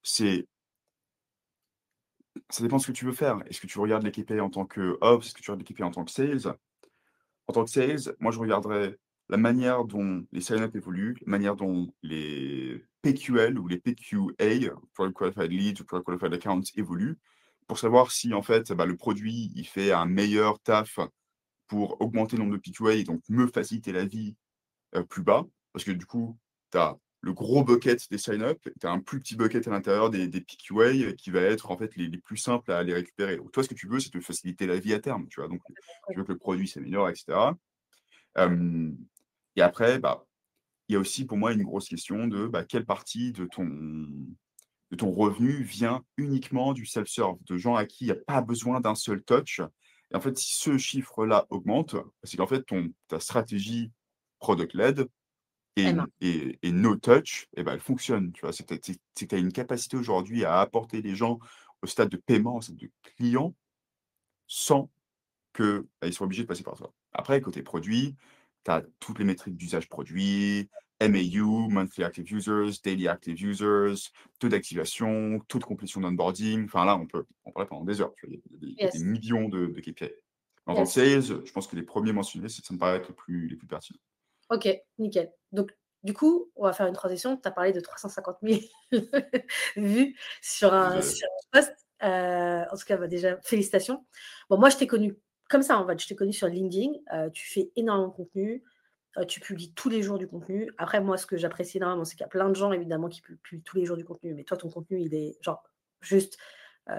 [0.01, 0.47] c'est
[2.49, 3.39] ça dépend de ce que tu veux faire.
[3.47, 5.27] Est-ce que tu regardes KPI en tant que ops?
[5.27, 6.55] Est-ce que tu regardes KPI en tant que sales?
[7.47, 8.97] en tant que sales, moi, je regarderais
[9.29, 15.17] la manière dont les sign-up évoluent, la manière dont les PQL ou les PQA, Product
[15.17, 17.17] Qualified Leads ou Product Qualified Accounts évoluent,
[17.67, 20.99] pour savoir si, en fait, bah, le produit, il fait un meilleur taf
[21.73, 24.35] pour augmenter le nombre de PQA et donc me faciliter la vie
[24.93, 25.43] euh, plus bas.
[25.71, 26.37] Parce que du coup,
[26.71, 30.11] tu as le gros bucket des sign-up, tu as un plus petit bucket à l'intérieur
[30.11, 33.37] des, des PQA qui va être en fait les, les, plus simples à les récupérer.
[33.37, 35.27] Donc, toi, ce que tu veux, c'est te faciliter la vie à terme.
[35.29, 35.61] Tu vois donc,
[36.11, 37.39] tu veux que le produit s'améliore, etc.
[38.37, 38.91] Euh,
[39.55, 40.27] et après, bah,
[40.89, 43.65] il y a aussi pour moi une grosse question de bah, quelle partie de ton,
[43.65, 48.41] de ton revenu vient uniquement du self-serve, de gens à qui il n'y a pas
[48.41, 49.61] besoin d'un seul touch.
[50.11, 53.91] Et en fait, si ce chiffre-là augmente, c'est qu'en fait, ton, ta stratégie
[54.39, 55.07] product-led
[55.75, 55.91] et,
[56.21, 58.31] et, et, no touch, eh ben, elle fonctionne.
[58.31, 61.39] Tu vois, c'est que tu as une capacité aujourd'hui à apporter les gens
[61.81, 63.55] au stade de paiement, au stade de client,
[64.47, 64.91] sans
[65.55, 66.93] qu'ils bah, soient obligés de passer par toi.
[67.11, 68.15] Après, côté produit,
[68.63, 70.69] tu as toutes les métriques d'usage produit,
[71.01, 76.65] MAU, Monthly Active Users, Daily Active Users, taux d'activation, taux de complétion d'onboarding.
[76.65, 78.13] Enfin là, on peut en parler pendant des heures.
[78.61, 80.11] Il y a des, millions de, de KPI.
[80.65, 83.15] En tant que sales, je pense que les premiers mentionnés, ça me paraît être les
[83.15, 83.99] plus, les plus pertinents.
[84.49, 85.31] Ok, nickel.
[85.51, 87.37] Donc, du coup, on va faire une transition.
[87.37, 88.61] Tu as parlé de 350 000
[89.77, 91.73] vues sur un, sur un post.
[92.03, 94.05] Euh, en tout cas, bah, déjà, félicitations.
[94.49, 95.17] Bon, moi, je t'ai connu
[95.49, 95.99] comme ça, en fait.
[95.99, 96.91] Je t'ai connu sur LinkedIn.
[97.13, 98.63] Euh, tu fais énormément de contenu.
[99.17, 100.71] Euh, tu publies tous les jours du contenu.
[100.77, 103.21] Après, moi, ce que j'apprécie énormément, c'est qu'il y a plein de gens, évidemment, qui
[103.21, 104.33] publient tous les jours du contenu.
[104.33, 105.63] Mais toi, ton contenu, il est genre
[106.01, 106.37] juste.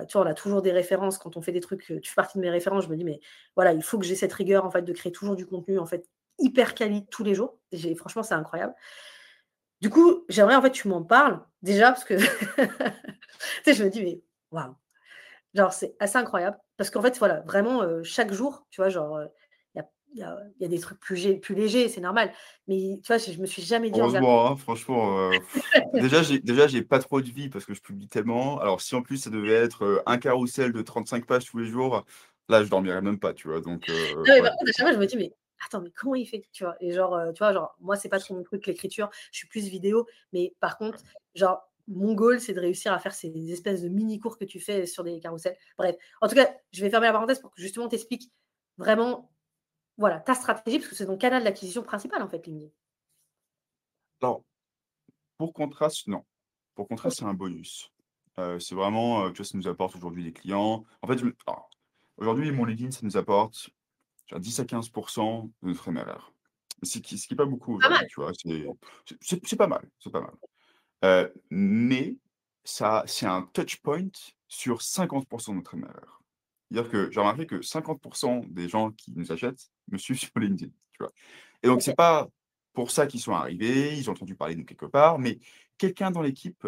[0.08, 1.84] tu vois, on a toujours des références quand on fait des trucs.
[1.84, 2.84] Tu fais partie de mes références.
[2.84, 3.20] Je me dis, mais
[3.56, 5.86] voilà, il faut que j'ai cette rigueur, en fait, de créer toujours du contenu, en
[5.86, 6.08] fait,
[6.38, 7.58] hyper quali tous les jours.
[7.96, 8.74] franchement, c'est incroyable.
[9.80, 12.14] Du coup, j'aimerais en fait tu m'en parles déjà parce que
[12.56, 12.64] tu
[13.64, 14.74] sais, je me dis, mais waouh,
[15.54, 19.16] genre c'est assez incroyable parce qu'en fait, voilà, vraiment, euh, chaque jour, tu vois, genre,
[19.16, 19.26] euh,
[20.14, 22.32] y, a, y, a, des trucs plus, plus légers, c'est normal.
[22.68, 24.00] Mais tu vois, je, me suis jamais dit.
[24.00, 25.38] Heureusement, hein, franchement, euh,
[25.94, 28.58] déjà, j'ai, déjà, j'ai pas trop de vie parce que je publie tellement.
[28.60, 32.04] Alors, si en plus ça devait être un carrousel de 35 pages tous les jours,
[32.48, 33.60] là, je dormirais même pas, tu vois.
[33.60, 35.32] Donc, non, mais par contre, je me dis, mais
[35.66, 38.20] attends, mais comment il fait Tu vois, et genre, tu vois, genre, moi, c'est pas
[38.20, 41.02] trop mon truc, l'écriture, je suis plus vidéo, mais par contre,
[41.34, 44.86] genre, mon goal, c'est de réussir à faire ces espèces de mini-cours que tu fais
[44.86, 45.56] sur des carousels.
[45.76, 48.32] Bref, en tout cas, je vais fermer la parenthèse pour que justement t'expliques
[48.78, 49.30] vraiment
[49.96, 52.70] voilà, ta stratégie, parce que c'est ton canal d'acquisition principal, en fait, LinkedIn.
[54.22, 54.42] Alors,
[55.38, 56.24] pour contraste, non.
[56.74, 57.92] Pour contraste, c'est un bonus.
[58.36, 60.84] c'est vraiment, tu vois, ça nous apporte aujourd'hui des clients.
[61.02, 61.20] En fait,
[62.16, 63.70] aujourd'hui, mon LinkedIn, ça nous apporte
[64.36, 66.32] 10 à 15 de notre MRR.
[66.82, 67.78] Ce qui n'est pas beaucoup
[68.08, 68.32] tu vois.
[69.20, 70.34] C'est pas mal, c'est pas mal.
[71.04, 72.16] Euh, mais
[72.64, 74.08] ça, c'est un touch point
[74.48, 76.22] sur 50% de notre MRR.
[76.70, 80.72] C'est-à-dire que j'ai remarqué que 50% des gens qui nous achètent me suivent sur LinkedIn,
[80.92, 81.12] tu vois.
[81.62, 82.28] Et donc, c'est pas
[82.72, 85.38] pour ça qu'ils sont arrivés, ils ont entendu parler de nous quelque part, mais
[85.78, 86.66] quelqu'un dans l'équipe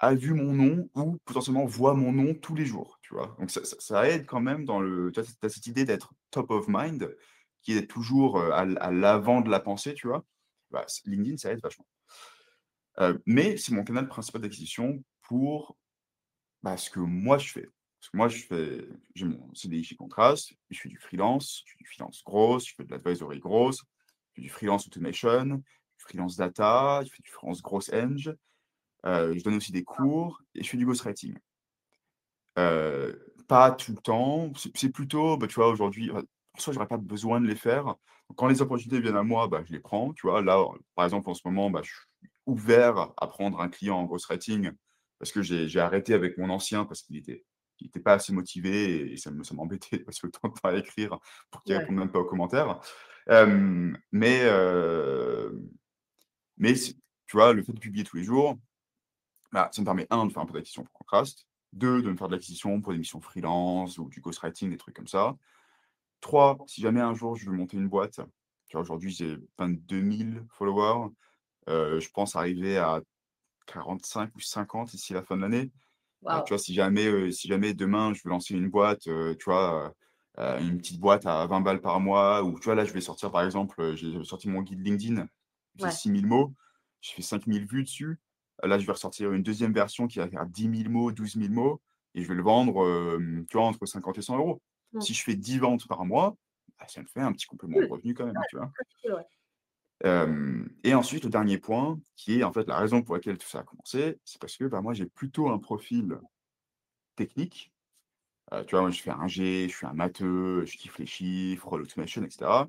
[0.00, 3.36] a vu mon nom ou potentiellement voit mon nom tous les jours, tu vois.
[3.38, 5.10] Donc ça, ça, aide quand même dans le...
[5.12, 7.14] Tu as, cette idée d'être top of mind,
[7.62, 10.24] qui est toujours à, l'avant de la pensée, tu vois.
[10.70, 11.86] Bah, LinkedIn, ça aide vachement.
[13.00, 15.76] Euh, mais c'est mon canal principal d'acquisition pour
[16.62, 17.68] bah, ce que moi je fais.
[18.00, 21.72] Parce que moi, je fais, j'ai mon CDI chez Contrast, je fais du freelance, je
[21.72, 25.64] fais du freelance grosse, je fais de l'advisory grosse, je fais du freelance automation, du
[25.98, 28.34] freelance data, je fais du freelance grosse eng,
[29.06, 31.36] euh, je donne aussi des cours et je fais du ghostwriting.
[32.58, 33.14] Euh,
[33.48, 36.22] pas tout le temps, c'est plutôt, bah, tu vois, aujourd'hui, en
[36.58, 37.94] soi, j'aurais pas besoin de les faire.
[38.36, 40.12] quand les opportunités viennent à moi, bah, je les prends.
[40.12, 40.62] Tu vois, là,
[40.94, 44.72] par exemple, en ce moment, bah, je suis ouvert à prendre un client en ghostwriting
[45.18, 47.44] parce que j'ai arrêté avec mon ancien parce qu'il était,
[47.80, 51.18] il pas assez motivé et ça m'embêtait de passer autant de temps à écrire
[51.50, 52.80] pour qu'il ne réponde même pas aux commentaires.
[54.12, 54.44] mais,
[56.56, 58.58] mais tu vois, le fait de publier tous les jours,
[59.52, 62.16] bah, ça me permet, un, de faire un peu d'acquisition pour Contrast, deux, de me
[62.16, 65.36] faire de l'acquisition pour des missions freelance ou du ghostwriting, des trucs comme ça.
[66.20, 68.20] Trois, si jamais un jour je veux monter une boîte,
[68.74, 71.10] aujourd'hui j'ai 22 000 followers,
[71.68, 73.00] euh, je pense arriver à
[73.66, 75.70] 45 ou 50 ici la fin de l'année.
[76.26, 79.94] Euh, tu vois, si jamais, si jamais demain je veux lancer une boîte, tu vois,
[80.36, 83.30] une petite boîte à 20 balles par mois, ou tu vois, là je vais sortir
[83.30, 85.26] par exemple, j'ai sorti mon guide LinkedIn,
[85.76, 86.54] j'ai 6000 mots,
[87.00, 88.18] je fais 5000 vues dessus.
[88.64, 91.52] Là, je vais ressortir une deuxième version qui va faire 10 000 mots, 12 000
[91.52, 91.80] mots,
[92.14, 94.60] et je vais le vendre, tu vois, entre 50 et 100 euros.
[94.98, 96.36] Si je fais 10 ventes par mois,
[96.78, 98.72] bah, ça me fait un petit complément de revenu quand même, tu vois?
[100.04, 103.60] Et ensuite, le dernier point, qui est en fait la raison pour laquelle tout ça
[103.60, 106.18] a commencé, c'est parce que bah, moi, j'ai plutôt un profil
[107.16, 107.72] technique.
[108.66, 111.78] tu vois, moi, je fais un G, je suis un matheux, je kiffe les chiffres,
[111.78, 112.68] l'automation, etc.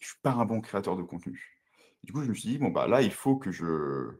[0.00, 1.58] je suis pas un bon créateur de contenu.
[2.04, 4.12] Du coup, je me suis dit: «Bon, bah, là, il faut que je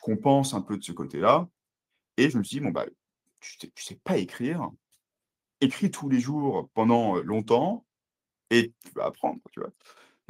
[0.00, 1.48] compense un peu de ce côté-là»
[2.18, 2.86] et je me suis dit: «Bon, bah,
[3.40, 4.70] tu sais tu sais pas écrire,
[5.60, 7.86] écris tous les jours pendant, longtemps
[8.50, 9.70] et tu vas apprendre», tu vois?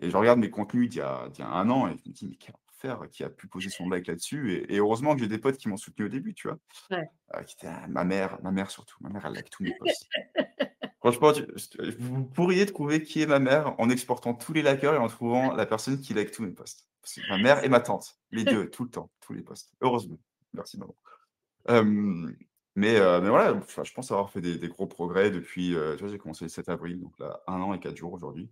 [0.00, 2.08] Et je regarde mes contenus d'il y a d'il y a 1 an et je
[2.08, 5.14] me dis: «Mais quel enfer, qui a pu poser son like là-dessus?» et et heureusement
[5.14, 6.58] que j'ai des potes qui m'ont soutenu au début, tu vois?
[6.90, 7.10] Ouais.
[7.36, 9.72] Heu, qui étaient ah, ma mère ma mère surtout, ma mère elle like tous mes
[9.72, 10.10] posts.
[11.00, 11.46] Franchement, tu
[11.98, 15.54] vous pourriez trouver qui est ma mère en exportant tous les likers et en trouvant
[15.54, 16.88] la personne qui like tous mes posts.
[17.28, 19.74] Ma mère et ma tante, les 2 tout le temps, tous les posts.
[19.82, 20.18] Heureusement.
[20.54, 20.96] Merci maman.
[22.76, 26.00] Mais heu, mais voilà, je pense avoir fait des des gros progrès depuis, heu, tu
[26.04, 28.50] vois, j'ai commencé le 7 avril, donc là, 1 an et 4 jours aujourd'hui.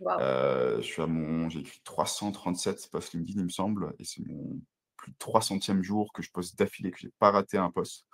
[0.00, 0.20] Waouh!
[0.20, 4.24] Heu, je suis à mon j'ai écrit 337 posts LinkedIn, il me semble et c'est
[4.26, 4.60] mon
[4.96, 8.06] plus de 300e jour que je poste d'affilée, que j'ai pas raté un post.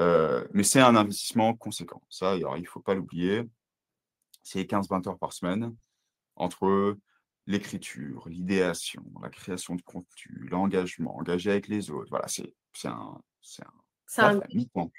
[0.00, 2.02] Heu, mais c'est un investissement conséquent.
[2.10, 3.42] Ça, alors il faut pas l'oublier.
[4.42, 5.74] C'est 15-20 heures par semaine
[6.36, 6.96] entre
[7.46, 12.10] l'écriture, l'idéation, la création de contenu, l'engagement, engager avec les autres.
[12.10, 12.54] Voilà, c'est
[12.84, 13.72] un c'est un
[14.18, 14.92] un mi-temps.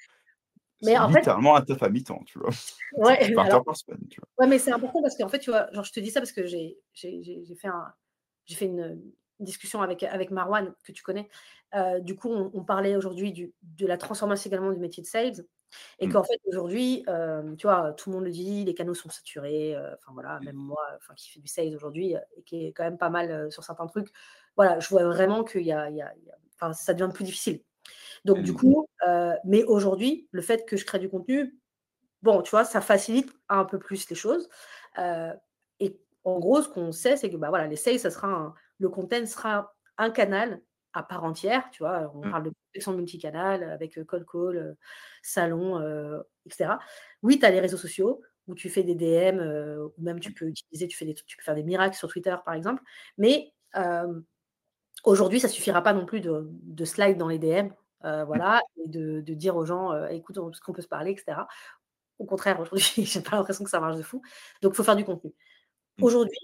[0.81, 2.49] Mais C'est en fait littéralement un taf à mi-temps, tu vois?
[2.91, 4.29] ouais, 20 alors par semaine, tu vois?
[4.39, 6.31] ouais, mais c'est important parce qu'en fait, tu vois, genre, je te dis ça parce
[6.33, 6.79] que j'ai
[7.59, 7.93] fait un
[8.49, 9.03] fait une,
[9.39, 11.29] une discussion avec avec Marwan, que tu connais.
[11.75, 15.45] Heu, du coup, on on parlait aujourd'hui de la transformation également du métier de sales
[15.99, 16.09] et Mmh.
[16.09, 19.75] qu'en fait, aujourd'hui, hem, tu vois, tout le monde le dit, les canaux sont saturés,
[19.77, 20.69] heu, enfin voilà, même Mmh.
[20.69, 23.63] moi, enfin qui fait du sales aujourd'hui, et qui est quand même pas mal, sur
[23.65, 24.09] certains trucs,
[24.57, 26.31] voilà, je vois vraiment qu'il y a y a y
[26.75, 27.63] ça devient plus difficile.
[28.27, 31.59] Donc du coup, heu, mais aujourd'hui, le fait que je crée du contenu,
[32.23, 34.49] bon, tu vois, ça facilite un peu plus les choses,
[34.99, 35.31] heu
[35.79, 38.53] et en gros, ce qu'on sait, c'est que, bah, voilà, les sales, ça sera un
[38.79, 40.61] le content sera un canal
[40.93, 42.11] à part entière, tu vois?
[42.15, 42.31] On Mmh.
[42.31, 44.77] parle de prospection multicanal avec, heu, cold call,
[45.23, 46.79] salon, heu et cetera.
[47.23, 50.33] Oui, tu as les réseaux sociaux où tu fais des DM, ou même tu Mmh.
[50.33, 52.81] peux utiliser tu fais des tu peux faire des miracles sur Twitter, par exemple,
[53.17, 53.53] mais
[55.03, 57.71] Aujourd'hui, ça suffira pas non plus de de slide dans les DM,
[58.05, 58.41] heu, Mmh.
[58.41, 61.11] voilà et de de dire aux gens, heu: «Écoute, on est-ce qu'on peut se parler?»
[61.11, 61.47] et cetera.
[62.19, 64.21] Au contraire, aujourd'hui, j'ai pas l'impression que ça marche de fou.
[64.61, 65.33] Donc il faut faire du contenu.
[65.97, 66.07] Mmh.
[66.07, 66.39] Aujourd'hui,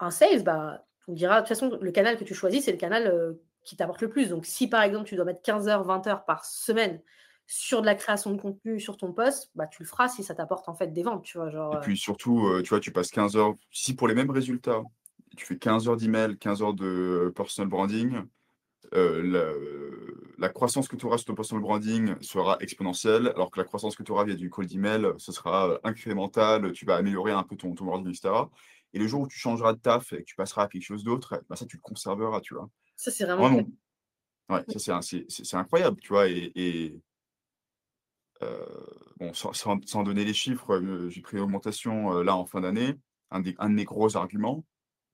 [0.00, 2.78] un sales, bah, on dira de toute façon, le canal que tu choisis, c'est le
[2.78, 4.28] canal, heu, qui t'apporte le plus.
[4.30, 7.02] Donc si, par exemple, tu dois mettre 15 heures, 20 heures par semaine
[7.46, 10.34] sur de la création de contenu sur ton poste, bah, tu le feras si ça
[10.34, 11.50] t'apporte, en fait, des ventes, tu vois?
[11.50, 14.30] Genre, Et heu puis surtout, tu vois, tu passes 15 heures si pour les mêmes
[14.30, 14.82] résultats,
[15.36, 18.22] tu fais 15 heures d'email, 15 heures de personal branding,
[20.38, 23.96] la croissance que tu auras sur ton personal branding sera exponentielle, alors que la croissance
[23.96, 27.42] que tu auras via du cold email, ce sera, heu, incrémental, tu vas améliorer un
[27.44, 28.50] peu ton ton branding et cetera.
[28.94, 31.04] Et le jour où tu changeras de taf et que tu passeras à quelque chose
[31.04, 32.70] d'autre, bah, ça tu le conserveras, tu vois?
[32.96, 33.62] ça, c'est vraiment
[34.50, 36.28] ouais, ça c'est incroyable, tu vois?
[36.28, 37.02] Et et
[38.42, 38.66] Heu,
[39.18, 42.60] bon, sans sans sans donner les chiffres, heu, j'ai pris une augmentation, là, en fin
[42.60, 42.94] d'année.
[43.30, 44.64] Un des un de mes gros arguments,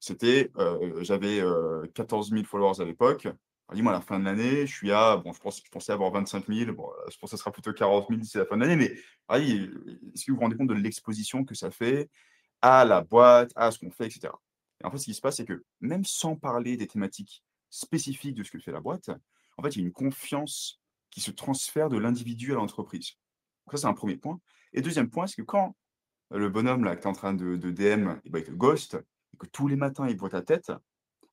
[0.00, 0.50] c'était,
[1.02, 3.28] j'avais, heu, 14 000 followers à l'époque.
[3.72, 6.72] Dis-moi à la fin de l'année, je suis à bon, je pensais avoir 25 000.
[6.72, 8.92] Bon, je pense que ça sera plutôt 40 000 d'ici la fin de l'année, mais
[9.36, 12.10] heu, est-ce que vous vous rendez compte de l'exposition que ça fait
[12.62, 14.40] à la boîte, à ce qu'on fait et cetera?
[14.82, 18.34] Et en fait, ce qui se passe, c'est que même sans parler des thématiques spécifiques
[18.34, 19.10] de ce que fait la boîte,
[19.56, 23.12] en fait, il y a une confiance qui se transfère de l'individu à l'entreprise.
[23.70, 24.40] Ça, c'est un premier point
[24.72, 25.76] et deuxième point, c'est que quand
[26.30, 28.98] le bonhomme là que tu es en train de DM et bah, il te ghost
[29.32, 30.72] et que tous les matins il voit ta tête,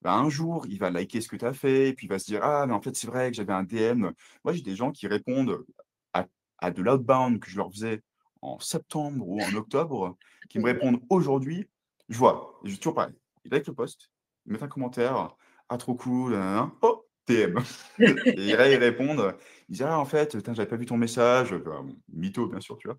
[0.02, 2.20] bah, un jour, il va liker ce que tu as fait et puis il va
[2.20, 4.10] se dire: «Ah mais en fait, c'est vrai que j'avais un DM».
[4.44, 5.64] Moi, j'ai des gens qui répondent
[6.14, 6.28] à
[6.60, 8.02] à de l'outbound que je leur faisais
[8.42, 10.18] en septembre ou en octobre,
[10.50, 11.68] qui me répondent aujourd'hui.
[12.10, 13.14] Je vois, j'ai toujours pareil.
[13.46, 14.12] Ils likent le post,
[14.46, 15.36] ils mettent un commentaire:
[15.70, 17.58] «Ah trop cool, nin oh, DM».
[18.00, 19.36] Et là, ils répondent,
[19.70, 22.88] ils disent: «Ah en fait, j'avais pas vu ton message», enfin, mytho bien sûr, tu
[22.88, 22.98] vois?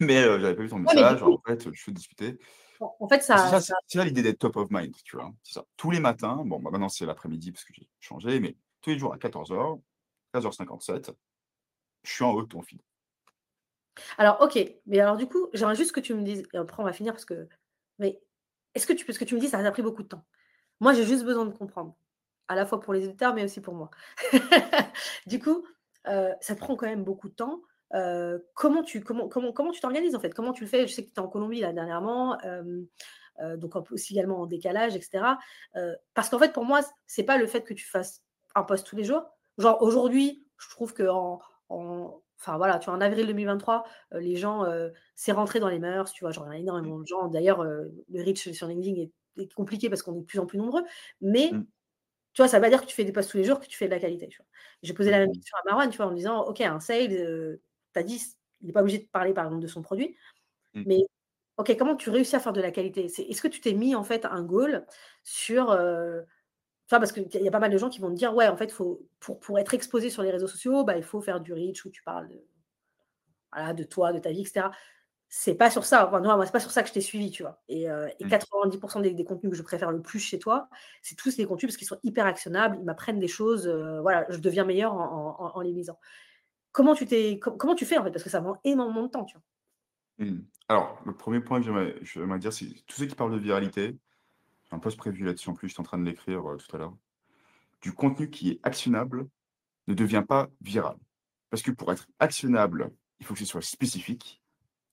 [0.00, 2.38] Mais «J'avais pas vu ton Ouais, message, coup, en fait, je souhaite discuter».
[3.00, 5.32] En fait, c'est ça c'est ça l'idée d'être top of mind, tu vois?
[5.42, 5.64] Ça.
[5.76, 8.98] Tous les matins, bon, bah, maintenant c'est l'après-midi parce que j'ai changé, mais tous les
[8.98, 11.12] jours à 14:00-15:57,
[12.04, 12.82] je suis en haut de ton feed.
[14.18, 16.86] Alors OK, mais alors du coup, j'aimerais juste que tu me dises et après on
[16.86, 17.48] va finir parce que
[17.98, 18.20] mais
[18.74, 20.24] est-ce que tu parce que tu me dis: «Ça t'a pris beaucoup de temps».
[20.80, 21.96] Moi, j'ai juste besoin de comprendre,
[22.48, 23.90] à la fois pour les auditeurs, mais aussi pour moi.
[25.26, 25.66] Du coup,
[26.08, 27.62] heu, ça te prend quand même beaucoup de temps.
[27.94, 30.30] Heu, comment tu comment comment comment tu t'organises, en fait?
[30.34, 30.86] Comment tu le fais?
[30.86, 32.86] Je sais que tu étais en Colombie là dernièrement, hem,
[33.42, 35.38] heu, donc en plus également en décalage et cetera.
[35.76, 38.22] Heu, parce qu'en fait, pour moi, c'est pas le fait que tu fasses
[38.54, 39.24] un post tous les jours.
[39.58, 43.84] Genre aujourd'hui, je trouve qu'en en enfin voilà, tu vois, en avril 2023,
[44.14, 44.64] heu, les gens,
[45.16, 46.32] c'est rentré dans les mœurs, tu vois?
[46.32, 47.92] Genre, il y a Mmh, énormément de gens d'ailleurs, le
[48.24, 50.82] reach sur LinkedIn est est compliqué parce qu'on est de plus en plus nombreux,
[51.22, 51.64] mais mmh,
[52.34, 53.66] tu vois, ça veut pas dire que tu fais des posts tous les jours, que
[53.66, 54.46] tu fais de la qualité, tu vois?
[54.82, 56.60] J'ai posé la mmh, même mmh, question à Marwan, tu vois, en me disant: «OK,
[56.62, 57.60] un sale,
[57.98, 58.22] as dit,
[58.62, 60.16] il est pas obligé de parler, par exemple, de son produit,
[60.74, 61.00] mmh, mais
[61.58, 63.06] OK, comment tu réussis à faire de la qualité?
[63.06, 64.86] Est-ce que tu t'es mis en fait un goal
[65.24, 65.76] sur?
[66.88, 68.70] Parce qu'il y a pas mal de gens qui vont te dire: «Ouais, en fait,
[68.70, 71.84] faut pour pour être exposé sur les réseaux sociaux, bah, il faut faire du reach
[71.84, 72.46] où tu parles de
[73.52, 74.72] voilà, de toi, de ta vie et cetera».
[75.28, 77.30] C'est pas sur ça, enfin, non, moi, c'est pas sur ça que je t'ai suivi,
[77.32, 77.62] tu vois?
[77.68, 78.28] Et heu et Mmh.
[78.28, 80.68] 90 des des contenus que je préfère le plus chez toi,
[81.02, 83.68] c'est tous des contenus parce qu'ils sont hyper actionnables, ils m'apprennent des choses,
[84.02, 85.98] voilà, je deviens en en en les lisant.
[86.72, 88.10] Comment tu t'es com comment tu fais, en fait?
[88.10, 89.44] Parce que ça prend énormément de temps, tu vois?
[90.18, 90.40] Mmh.
[90.68, 93.96] Alors, le premier point que j'aimerais j'aimerais dire, c'est tous ceux qui parlent de viralité,
[94.64, 96.78] j'ai un post prévu là-dessus en plus, j'étais en train de l'écrire, heu, tout à
[96.80, 96.96] l'heure.
[97.82, 99.28] Du contenu qui est actionnable
[99.88, 100.96] ne devient pas viral.
[101.50, 104.42] Parce que pour être actionnable, il faut que ce soit spécifique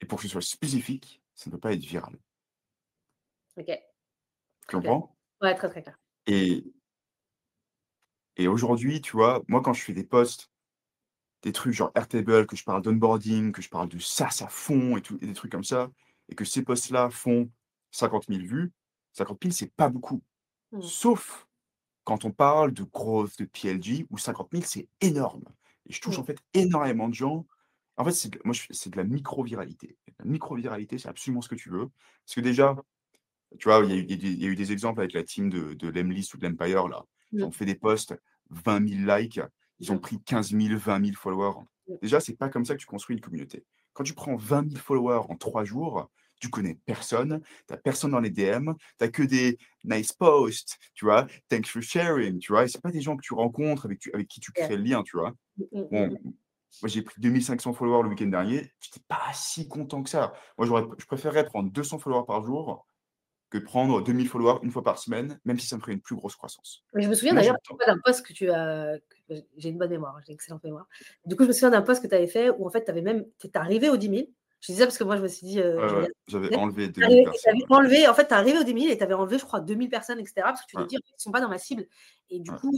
[0.01, 2.17] et pour que ce soit spécifique, ça ne peut pas être viral.
[3.57, 3.69] OK,
[4.67, 5.15] Tu comprends?
[5.41, 5.97] Ouais, très, très clair.
[6.27, 6.63] Et
[8.37, 10.49] et aujourd'hui, tu vois, moi, quand je fais des posts,
[11.43, 14.97] des trucs genre Airtable, que je parle d'onboarding, que je parle de SaaS à fond
[14.97, 15.89] et tout et des trucs comme ça
[16.29, 17.49] et que ces posts-là font
[17.91, 18.71] 50 000 vues,
[19.13, 20.21] 50 000, c'est pas beaucoup.
[20.71, 20.81] Mmh.
[20.81, 21.47] Sauf
[22.03, 25.43] quand on parle de growth, de PLG, où 50 000, c'est énorme.
[25.87, 26.21] Et je touche Mmh.
[26.21, 27.45] en fait énormément de gens.
[27.97, 29.97] En fait, c'est de moi, c'est de la micro-viralité.
[30.19, 31.89] La micro-viralité, c'est absolument ce que tu veux.
[32.25, 32.75] Parce que déjà,
[33.59, 35.49] tu vois, il y a eu il y a des eu exemples avec la team
[35.49, 37.05] de de l'Emlist ou de l'Empire là.
[37.31, 37.43] Mmh.
[37.43, 38.15] ont fait des posts,
[38.49, 39.41] 20 000 likes,
[39.79, 41.65] ils ont pris 15 000, 20 000 followers.
[42.01, 43.65] Déjà, c'est pas comme ça que tu construis une communauté.
[43.93, 46.09] Quand tu prends 20 000 followers en 3 jours,
[46.39, 50.77] tu connais personne, tu as personne dans les DM, tu as que des nice posts,
[50.93, 51.27] tu vois?
[51.49, 52.63] Thanks for sharing, tu vois?
[52.63, 54.83] Et c'est pas des gens que tu rencontres, avec tu avec qui tu crées le
[54.83, 55.33] lien, tu vois?
[55.57, 56.17] Mmh, Bon, mmh.
[56.81, 60.33] moi j'ai pris 2 500 followers le week-end dernier, j'étais pas si content que ça.
[60.57, 62.85] Moi, j'aurais je préférerais prendre 200 followers par jour
[63.49, 66.01] que prendre 2 000 followers une fois par semaine, même si ça me ferait une
[66.01, 66.83] plus grosse croissance.
[66.93, 69.18] Mais je me souviens d'ailleurs d'un post que tu as que
[69.57, 70.87] j'ai une bonne mémoire, j'ai une excellente mémoire.
[71.25, 72.91] Du coup, je me souviens d'un post que tu avais fait où en fait tu
[72.91, 74.33] avais même tu es arrivé aux 10 000.
[74.61, 77.17] Je dis ça parce que moi je me suis dit, regarde j'avais enlevé 2 000
[77.17, 77.67] arrivé et tu personnes, avais ouais.
[77.69, 79.61] enlevé en fait tu es arrivé aux 10 000 et tu avais enlevé je crois
[79.61, 81.31] 2 000 personnes et cetera parce que tu t'es Ouais, dit: «En fait, ils sont
[81.31, 81.87] pas dans ma cible»
[82.29, 82.55] et du ouais.
[82.55, 82.71] coup,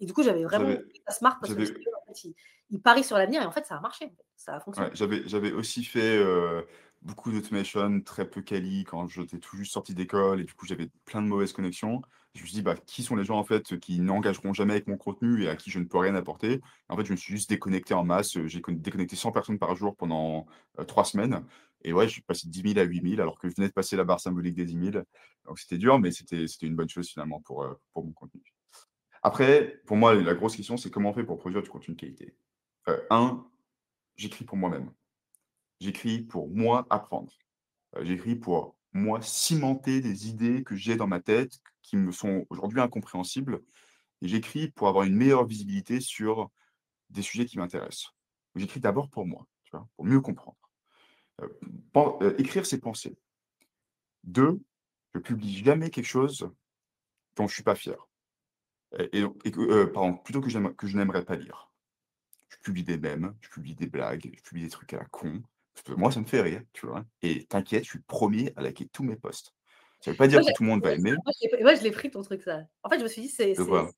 [0.00, 0.76] et du coup, j'avais vraiment
[1.08, 2.34] ça smart parce que je me j'avais suis dit: «En fait, il
[2.70, 4.92] il parie sur l'avenir» et en fait ça a marché, ça a fonctionné.
[4.94, 6.66] j'avais j'avais aussi fait, heu,
[7.02, 10.90] beaucoup d'automation très peu quali quand j'étais tout juste sorti d'école et du coup, j'avais
[11.04, 12.02] plein de mauvaises connexions.
[12.34, 14.86] Je me suis dit: «Bah, qui sont les gens, en fait, qui n'engageront jamais avec
[14.88, 17.32] mon contenu et à qui je ne peux rien apporter?» en fait, je me suis
[17.34, 20.46] juste déconnecté en masse, j'ai con déconnecté 100 personnes par jour pendant,
[20.78, 21.44] heu, 3 semaines
[21.82, 23.68] et ouais, je suis passé de 10 000 à 8 000 alors que je venais
[23.68, 25.04] de passer la barre symbolique des 10 000.
[25.46, 28.42] Donc c'était dur, mais c'était une bonne chose finalement pour, heu, pour mon contenu.
[29.22, 32.00] Après, pour moi, la grosse question, c'est comment on fait pour produire du contenu de
[32.00, 32.36] qualité?
[32.88, 33.46] Heu, 1,
[34.16, 34.92] j'écris pour moi-même.
[35.80, 37.32] J'écris pour moi apprendre.
[37.96, 42.46] Heu, j'écris pour moi cimenter des idées que j'ai dans ma tête, qui me sont
[42.50, 43.62] aujourd'hui incompréhensibles
[44.22, 46.50] et j'écris pour avoir une meilleure visibilité sur
[47.10, 48.14] des sujets qui m'intéressent.
[48.54, 49.86] J'écris d'abord pour moi, tu vois?
[49.96, 50.56] Pour mieux comprendre.
[51.92, 53.16] Pen heu, écrire, c'est penser.
[54.24, 54.60] 2,
[55.14, 56.50] je publie jamais quelque chose
[57.36, 58.08] dont je suis pas fier
[59.12, 59.24] et
[59.92, 61.70] pardon, plutôt que que je n'aimerais pas lire.
[62.48, 65.42] Je publie des mèmes, je publie des blagues, je publie des trucs à la con.
[65.96, 67.04] Moi, ça me fait rire, tu vois?
[67.22, 69.54] Et t'inquiète, je suis le 1er à liker tous mes posts.
[70.00, 71.12] Ça veut pas Moi, dire que tout le monde va aimer.
[71.12, 72.60] moi, je l'ai moi, je l'ai pris ton truc ça.
[72.82, 73.90] En fait, je me suis dit: «C'est De c'est quoi?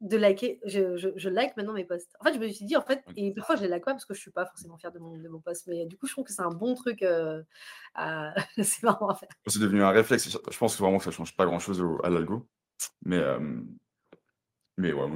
[0.00, 0.60] de liker».
[0.64, 2.10] Je je je like maintenant mes posts.
[2.20, 4.04] En fait, je me suis dit, en fait et parfois je les like pas parce
[4.04, 6.12] que je suis pas forcément fière de mon de mon post, mais du coup, je
[6.12, 7.44] trouve que c'est un bon truc, heu,
[7.94, 9.28] à c'est marrant à faire.
[9.46, 10.28] C'est devenu un réflexe.
[10.30, 12.46] Je pense que vraiment que ça change pas grand-chose au à l'algo.
[13.02, 13.66] Mais, hem,
[14.76, 15.06] mais ouais,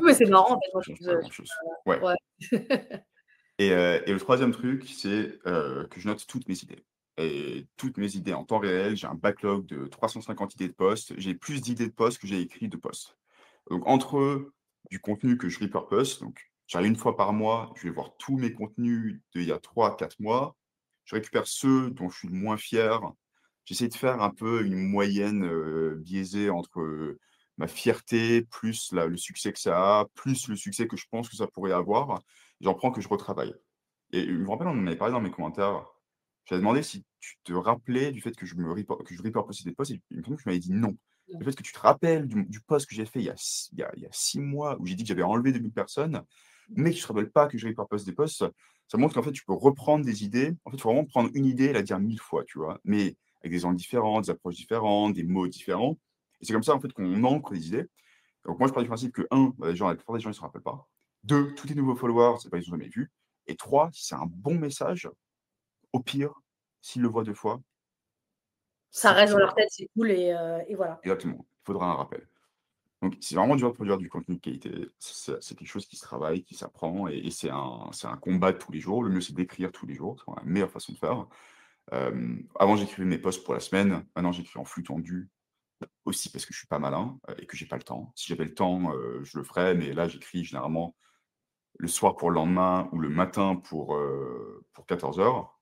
[0.00, 1.50] Oui, c'est marrant en fait, moi je grand-chose.
[1.86, 2.16] Ouais ouais.
[3.58, 6.84] et heu et le 3e truc, c'est, heu, que je note toutes mes idées
[7.18, 8.96] et toutes mes idées en temps réel.
[8.96, 11.14] J'ai un backlog de 350 idées de posts.
[11.18, 13.16] J'ai plus d'idées de posts que j'ai écrit de posts.
[13.70, 14.52] Donc entre
[14.90, 18.36] du contenu que je repurpose, donc genre une fois par mois, je vais voir tous
[18.38, 20.56] mes contenus d'il y a 3-4 mois.
[21.04, 23.00] Je récupère ceux dont je suis le moins fier.
[23.66, 27.16] J'essaie de faire un peu une moyenne, heu, biaisée entre,
[27.58, 31.36] ma fierté plus le succès que ça a, plus le succès que je pense que
[31.36, 32.20] ça pourrait avoir.
[32.60, 33.54] J'en prends que je retravaille
[34.12, 35.86] et je me rappelle, on en avait parlé dans mes commentaires.
[36.46, 39.64] J'avais demandé si tu te rappelais du fait que je me repur que je repurposais
[39.64, 40.96] des posts et il me semble que tu m'avais dit: «Non».
[41.28, 43.34] Le fait que tu te rappelles du du post que j'ai fait il y a
[43.34, 45.52] s il y a il y a 6 mois où j'ai dit que j'avais enlevé
[45.52, 46.22] 2 000 personnes,
[46.76, 48.44] mais que tu te rappelles pas que je repurpose des posts,
[48.88, 50.54] ça montre qu'en fait, tu peux reprendre des idées.
[50.64, 52.78] En fait, il faut vraiment prendre une idée et la dire 1000 fois, tu vois?
[52.84, 55.98] Mais avec des angles différents, des approches différentes, des mots différents
[56.40, 57.86] et c'est comme ça, en fait, qu'on ancre les idées.
[58.46, 60.30] Donc moi, je pars du principe que 1, bah, les gens la plupart des gens,
[60.30, 60.88] ils se rappellent pas.
[61.24, 63.10] 2, tous tes nouveaux followers, c'est pas ils ont jamais vu
[63.46, 65.08] et 3, si c'est un bon message,
[65.92, 66.32] au pire,
[66.80, 67.60] s'ils le voient 2 fois
[68.90, 71.00] Ça reste dans leur tête, c'est cool et heu et voilà.
[71.02, 72.26] Exactement, il faudra un rappel.
[73.02, 74.88] Donc c'est vraiment dur de produire du contenu de qualité.
[74.98, 78.58] C'est quelque chose qui se travaille, qui s'apprend et et c'est un un combat de
[78.58, 79.02] tous les jours.
[79.02, 81.26] Le mieux, c'est d'écrire tous les jours, c'est la meilleure façon de faire.
[82.58, 84.06] avant, j'écrivais mes posts pour la semaine.
[84.16, 85.28] Maintenant, j'écris en flux tendu
[86.06, 88.10] aussi parce que je suis pas malin et que j'ai pas le temps.
[88.14, 90.96] Si j'avais le temps, je le ferais, mais là, j'écris généralement
[91.78, 93.98] le soir pour le lendemain ou le matin pour,
[94.72, 95.58] pour 14 heures.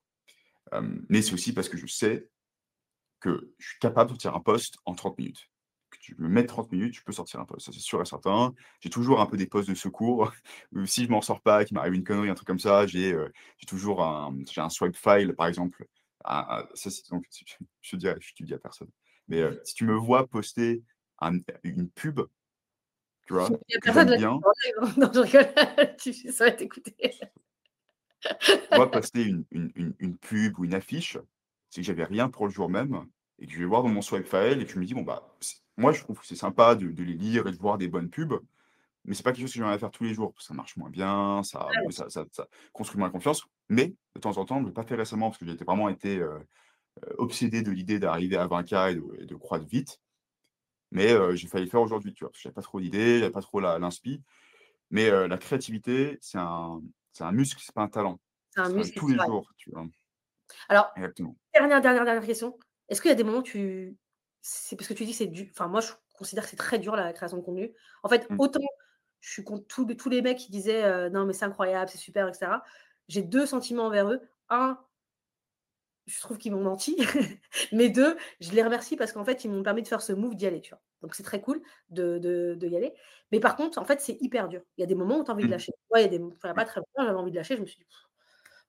[1.09, 2.29] mais c'est aussi parce que je sais
[3.23, 5.49] que je suis capable de sortir un post en 30 minutes.
[5.89, 8.05] Que tu me mets 30 minutes, tu peux sortir un post, ça c'est sûr et
[8.05, 8.53] certain.
[8.81, 10.31] J'ai toujours un peu des postes de secours.
[10.85, 13.15] si je m'en sors pas, qu'il m'arrive une connerie, un truc comme ça, j'ai
[13.67, 15.87] toujours un, un swipe file, par exemple.
[16.25, 17.25] ça, donc,
[17.81, 18.89] je, je dis à personne.
[19.27, 20.83] Mais si tu me vois poster
[21.63, 22.21] une pub,
[23.25, 23.49] tu vois,
[23.81, 24.39] personne bien.
[24.97, 26.95] Non, je rigole, tu, ça va t'écouter.
[28.71, 31.17] Moi, poster une, une, une, pub ou une affiche,
[31.69, 33.05] c'est que j'avais rien pour le jour même
[33.39, 35.01] et que je vais voir dans mon swipe file et que je me dis, bon,
[35.01, 35.35] bah,
[35.77, 38.39] moi, je trouve que c'est sympa de, les lire et de voir des bonnes pubs,
[39.05, 40.33] mais c'est pas quelque chose que j'aimerais faire tous les jours.
[40.39, 43.45] Ça marche moins bien, ça, ça, ça, construit moins la confiance.
[43.69, 45.89] Mais de temps en temps, je ne l'ai pas fait récemment parce que j'ai vraiment
[45.89, 46.37] été euh,
[47.03, 49.99] euh, obsédé de l'idée d'arriver à 20K et de, croître vite.
[50.93, 53.31] Mais euh, j'ai failli le faire aujourd'hui, tu vois, parce que pas trop d'idées, j'avais
[53.31, 54.21] pas trop l'inspi.
[54.91, 56.79] Mais la créativité, c'est un,
[57.19, 58.19] un muscle, c'est pas un talent.
[58.51, 58.97] C'est un muscle.
[58.99, 59.85] Tous les jours, tu vois.
[60.69, 60.93] Alors,
[61.53, 62.57] dernière, dernière, dernière question.
[62.89, 63.97] Est-ce qu'il y a des moments où tu.
[64.41, 65.47] C'est parce que tu dis que c'est dur.
[65.51, 67.73] Enfin, moi, je considère que c'est très dur la création de contenu.
[68.03, 68.35] En fait, mmh.
[68.39, 68.59] autant
[69.23, 71.97] je suis contre tous, tous les mecs qui disaient euh, non, mais c'est incroyable, c'est
[71.97, 72.51] super, etc.
[73.07, 74.21] J'ai deux sentiments envers eux.
[74.49, 74.77] Un,
[76.05, 76.97] je trouve qu'ils m'ont menti.
[77.71, 80.35] mais deux, je les remercie parce qu'en fait, ils m'ont permis de faire ce move
[80.35, 80.81] d'y aller, tu vois.
[81.01, 82.93] Donc, c'est très cool de, de, y aller.
[83.31, 84.61] Mais par contre, en fait, c'est hyper dur.
[84.77, 85.51] Il y a des moments où tu as envie de mmh.
[85.51, 85.71] lâcher.
[85.95, 87.55] Il y a des pas très longtemps, j'avais envie de lâcher.
[87.55, 87.85] Je me suis dit,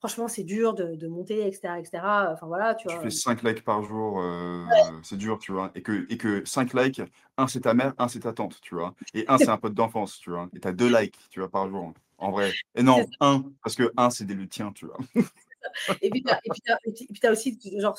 [0.04, 2.02] franchement, c'est dur de, monter, etc., etc.
[2.32, 4.64] Enfin, voilà, tu, tu fais 5 likes par jour, euh,
[5.02, 5.70] c'est dur, tu vois.
[5.74, 7.00] Et que, et que 5 likes,
[7.38, 8.94] un c'est ta mère, un c'est ta tante, tu vois.
[9.14, 10.48] Et un c'est un pote d'enfance, tu vois.
[10.54, 12.52] Et tu as 2 likes, tu vois, par jour, en vrai.
[12.74, 14.98] Et non, un, parce que un c'est des le tien, tu vois.
[16.02, 17.98] et puis tu as, aussi, genre,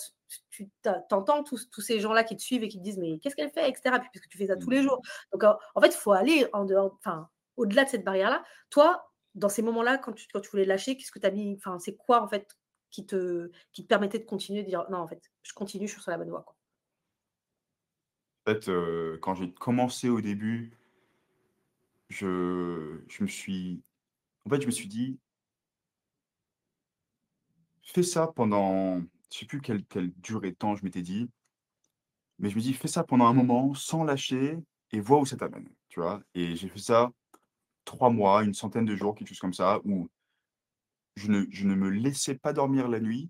[0.49, 0.69] tu
[1.11, 3.51] entends tous, tous ces gens-là qui te suivent et qui te disent, mais qu'est-ce qu'elle
[3.51, 3.81] fait, etc.
[3.99, 4.83] Puis, parce que tu fais ça tous les mmh.
[4.83, 5.01] jours.
[5.31, 8.43] Donc, en, fait, il faut aller en dehors, enfin, au-delà de cette barrière-là.
[8.69, 11.55] Toi, dans ces moments-là, quand tu, quand tu voulais lâcher, qu'est-ce que tu as mis
[11.57, 12.55] Enfin, c'est quoi en fait
[12.89, 15.93] qui te, qui te permettait de continuer, de dire non, en fait, je continue, je
[15.93, 16.43] suis sur la bonne voie.
[16.43, 16.55] Quoi.
[18.47, 20.77] En fait, euh, quand j'ai commencé au début,
[22.09, 23.83] je, je me suis.
[24.45, 25.19] En fait, je me suis dit,
[27.85, 29.01] fais ça pendant.
[29.31, 31.29] Je sais plus quelle, quelle durée de temps je m'étais dit,
[32.39, 34.57] mais je me dis, fais ça pendant un moment sans lâcher
[34.91, 35.67] et vois où ça t'amène.
[35.89, 36.21] Tu vois?
[36.33, 37.11] Et j'ai fait ça
[37.85, 40.09] trois mois, une centaine de jours, quelque chose comme ça, où
[41.15, 43.29] je ne, je ne me laissais pas dormir la nuit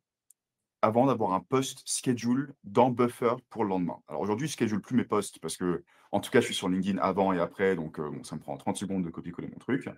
[0.82, 4.00] avant d'avoir un post schedule dans Buffer pour le lendemain.
[4.08, 6.70] Alors aujourd'hui, je schedule plus mes posts parce que, en tout cas, je suis sur
[6.70, 9.58] LinkedIn avant et après, donc euh, bon, ça me prend 30 secondes de copier-coller mon
[9.58, 9.90] truc.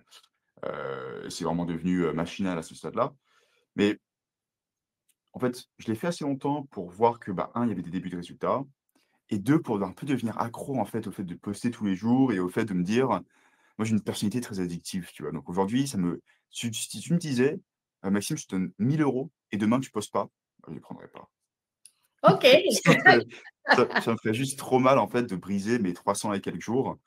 [0.64, 3.14] Euh, c'est vraiment devenu euh, machinal à ce stade-là.
[3.76, 3.98] Mais
[5.38, 7.82] en fait, je l'ai fait assez longtemps pour voir que, bah, un, il y avait
[7.82, 8.64] des débuts de résultats,
[9.30, 11.94] et deux, pour un peu devenir accro en fait au fait de poster tous les
[11.94, 15.30] jours et au fait de me dire, moi, j'ai une personnalité très addictive, tu vois.
[15.30, 16.20] Donc aujourd'hui, ça me
[16.50, 17.60] si tu me disais:
[18.02, 20.80] «Maxime, je te donne 1000 euros et demain tu postes pas», bah, je ne les
[20.80, 21.30] prendrais pas.
[22.24, 22.46] OK.
[24.02, 26.98] Ça me ferait juste trop mal, en fait, de briser mes 300 et quelques jours.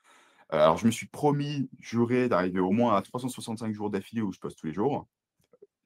[0.48, 4.38] alors je me suis promis, juré, d'arriver au moins à 365 jours d'affilée où je
[4.38, 5.06] poste tous les jours.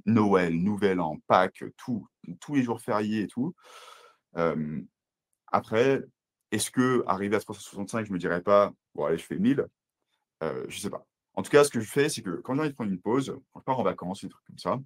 [0.07, 2.07] Noël, Nouvel An, Pâques, tout,
[2.40, 3.54] tous les jours fériés et tout.
[5.52, 6.02] après,
[6.52, 9.66] est-ce qu'arriver à 365, je me dirais pas: «Bon allez, je fais 1000»
[10.42, 11.07] Euh, je sais pas.
[11.34, 13.00] En tout cas, ce que je fais, c'est que quand j'ai envie de prendre une
[13.00, 14.80] pause, quand je pars en vacances, des trucs comme ça,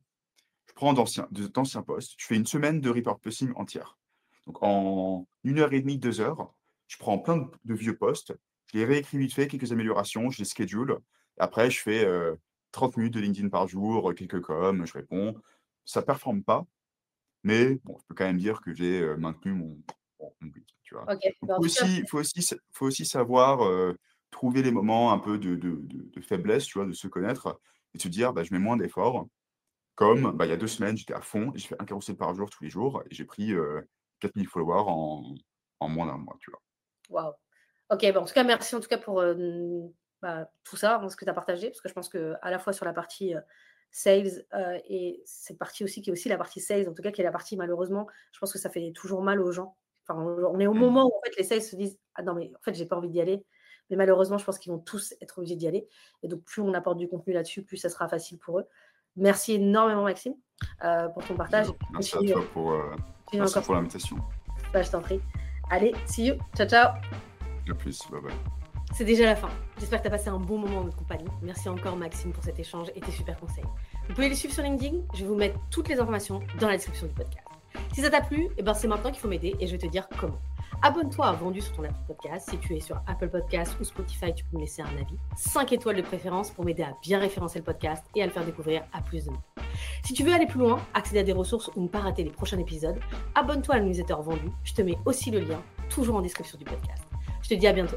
[0.66, 3.98] je prends d'anciens, d'anciens postes, je fais une semaine de repurposing entière.
[4.46, 6.54] Donc en une heure et demie, deux heures,
[6.86, 8.34] je prends plein de, vieux postes,
[8.72, 10.98] je les réécris vite fait, quelques améliorations, je les schedule.
[11.38, 12.04] Après, je fais
[12.72, 15.34] 30 minutes de LinkedIn par jour, quelques coms, je réponds.
[15.84, 16.66] Ça ne performe pas,
[17.42, 19.78] mais bon, je peux quand même dire que j'ai maintenu mon.
[20.82, 21.06] Tu vois.
[21.22, 23.60] il bah, faut, aussi, faut, aussi, faut aussi savoir
[24.30, 27.60] trouver les moments un peu de, de, de, faiblesse, tu vois, de se connaître
[27.94, 29.26] et de se dire, bah, je mets moins d'efforts.
[29.94, 32.34] Comme bah, il y a deux semaines, j'étais à fond, j'ai fait un carrousel par
[32.34, 33.52] jour tous les jours et j'ai pris
[34.20, 35.34] 4000 followers en,
[35.80, 36.60] en moins d'un mois, tu vois.
[37.08, 37.34] Waouh.
[37.90, 39.20] Ok, bon, en tout cas, merci en tout cas pour
[40.22, 42.58] bah, tout ça, ce que tu as partagé, parce que je pense que à la
[42.58, 43.34] fois sur la partie
[43.90, 44.44] sales
[44.88, 47.24] et cette partie aussi qui est aussi la partie sales, en tout cas qui est
[47.24, 49.76] la partie malheureusement, je pense que ça fait toujours mal aux gens.
[50.06, 50.78] Enfin, on est au mmh.
[50.78, 52.96] moment où en fait les sales se disent ah non mais en fait j'ai pas
[52.96, 53.44] envie d'y aller,
[53.90, 55.86] mais malheureusement, je pense qu'ils vont tous être obligés d'y aller.
[56.22, 58.66] Et donc, plus on apporte du contenu là-dessus, plus ça sera facile pour eux.
[59.16, 60.34] Merci énormément, Maxime,
[60.84, 61.66] euh, pour ton partage.
[61.92, 62.94] Merci à toi pour, euh,
[63.64, 64.16] pour l'invitation.
[64.72, 65.20] Bah, je t'en prie.
[65.70, 66.36] Allez, see you.
[66.56, 66.94] Ciao, ciao.
[67.68, 68.00] À plus.
[68.10, 68.59] Bye bye.
[68.93, 69.49] C'est déjà la fin.
[69.78, 71.28] J'espère que tu as passé un bon moment en notre compagnie.
[71.43, 73.64] Merci encore Maxime pour cet échange et tes super conseils.
[74.09, 74.99] Vous pouvez les suivre sur LinkedIn.
[75.14, 77.47] Je vais vous mettre toutes les informations dans la description du podcast.
[77.95, 79.86] Si ça t'a plu, eh ben c'est maintenant qu'il faut m'aider et je vais te
[79.86, 80.38] dire comment.
[80.82, 82.51] Abonne-toi à Vendu sur ton appli podcast.
[82.51, 85.18] Si tu es sur Apple Podcast ou Spotify, tu peux me laisser un avis.
[85.36, 88.45] 5 étoiles de préférence pour m'aider à bien référencer le podcast et à le faire
[88.45, 89.41] découvrir à plus de monde.
[90.05, 92.30] Si tu veux aller plus loin, accéder à des ressources ou ne pas rater les
[92.30, 92.99] prochains épisodes,
[93.34, 94.51] abonne-toi à la newsletter Vendu.
[94.64, 97.05] Je te mets aussi le lien, toujours en description du podcast.
[97.43, 97.97] Je te dis à bientôt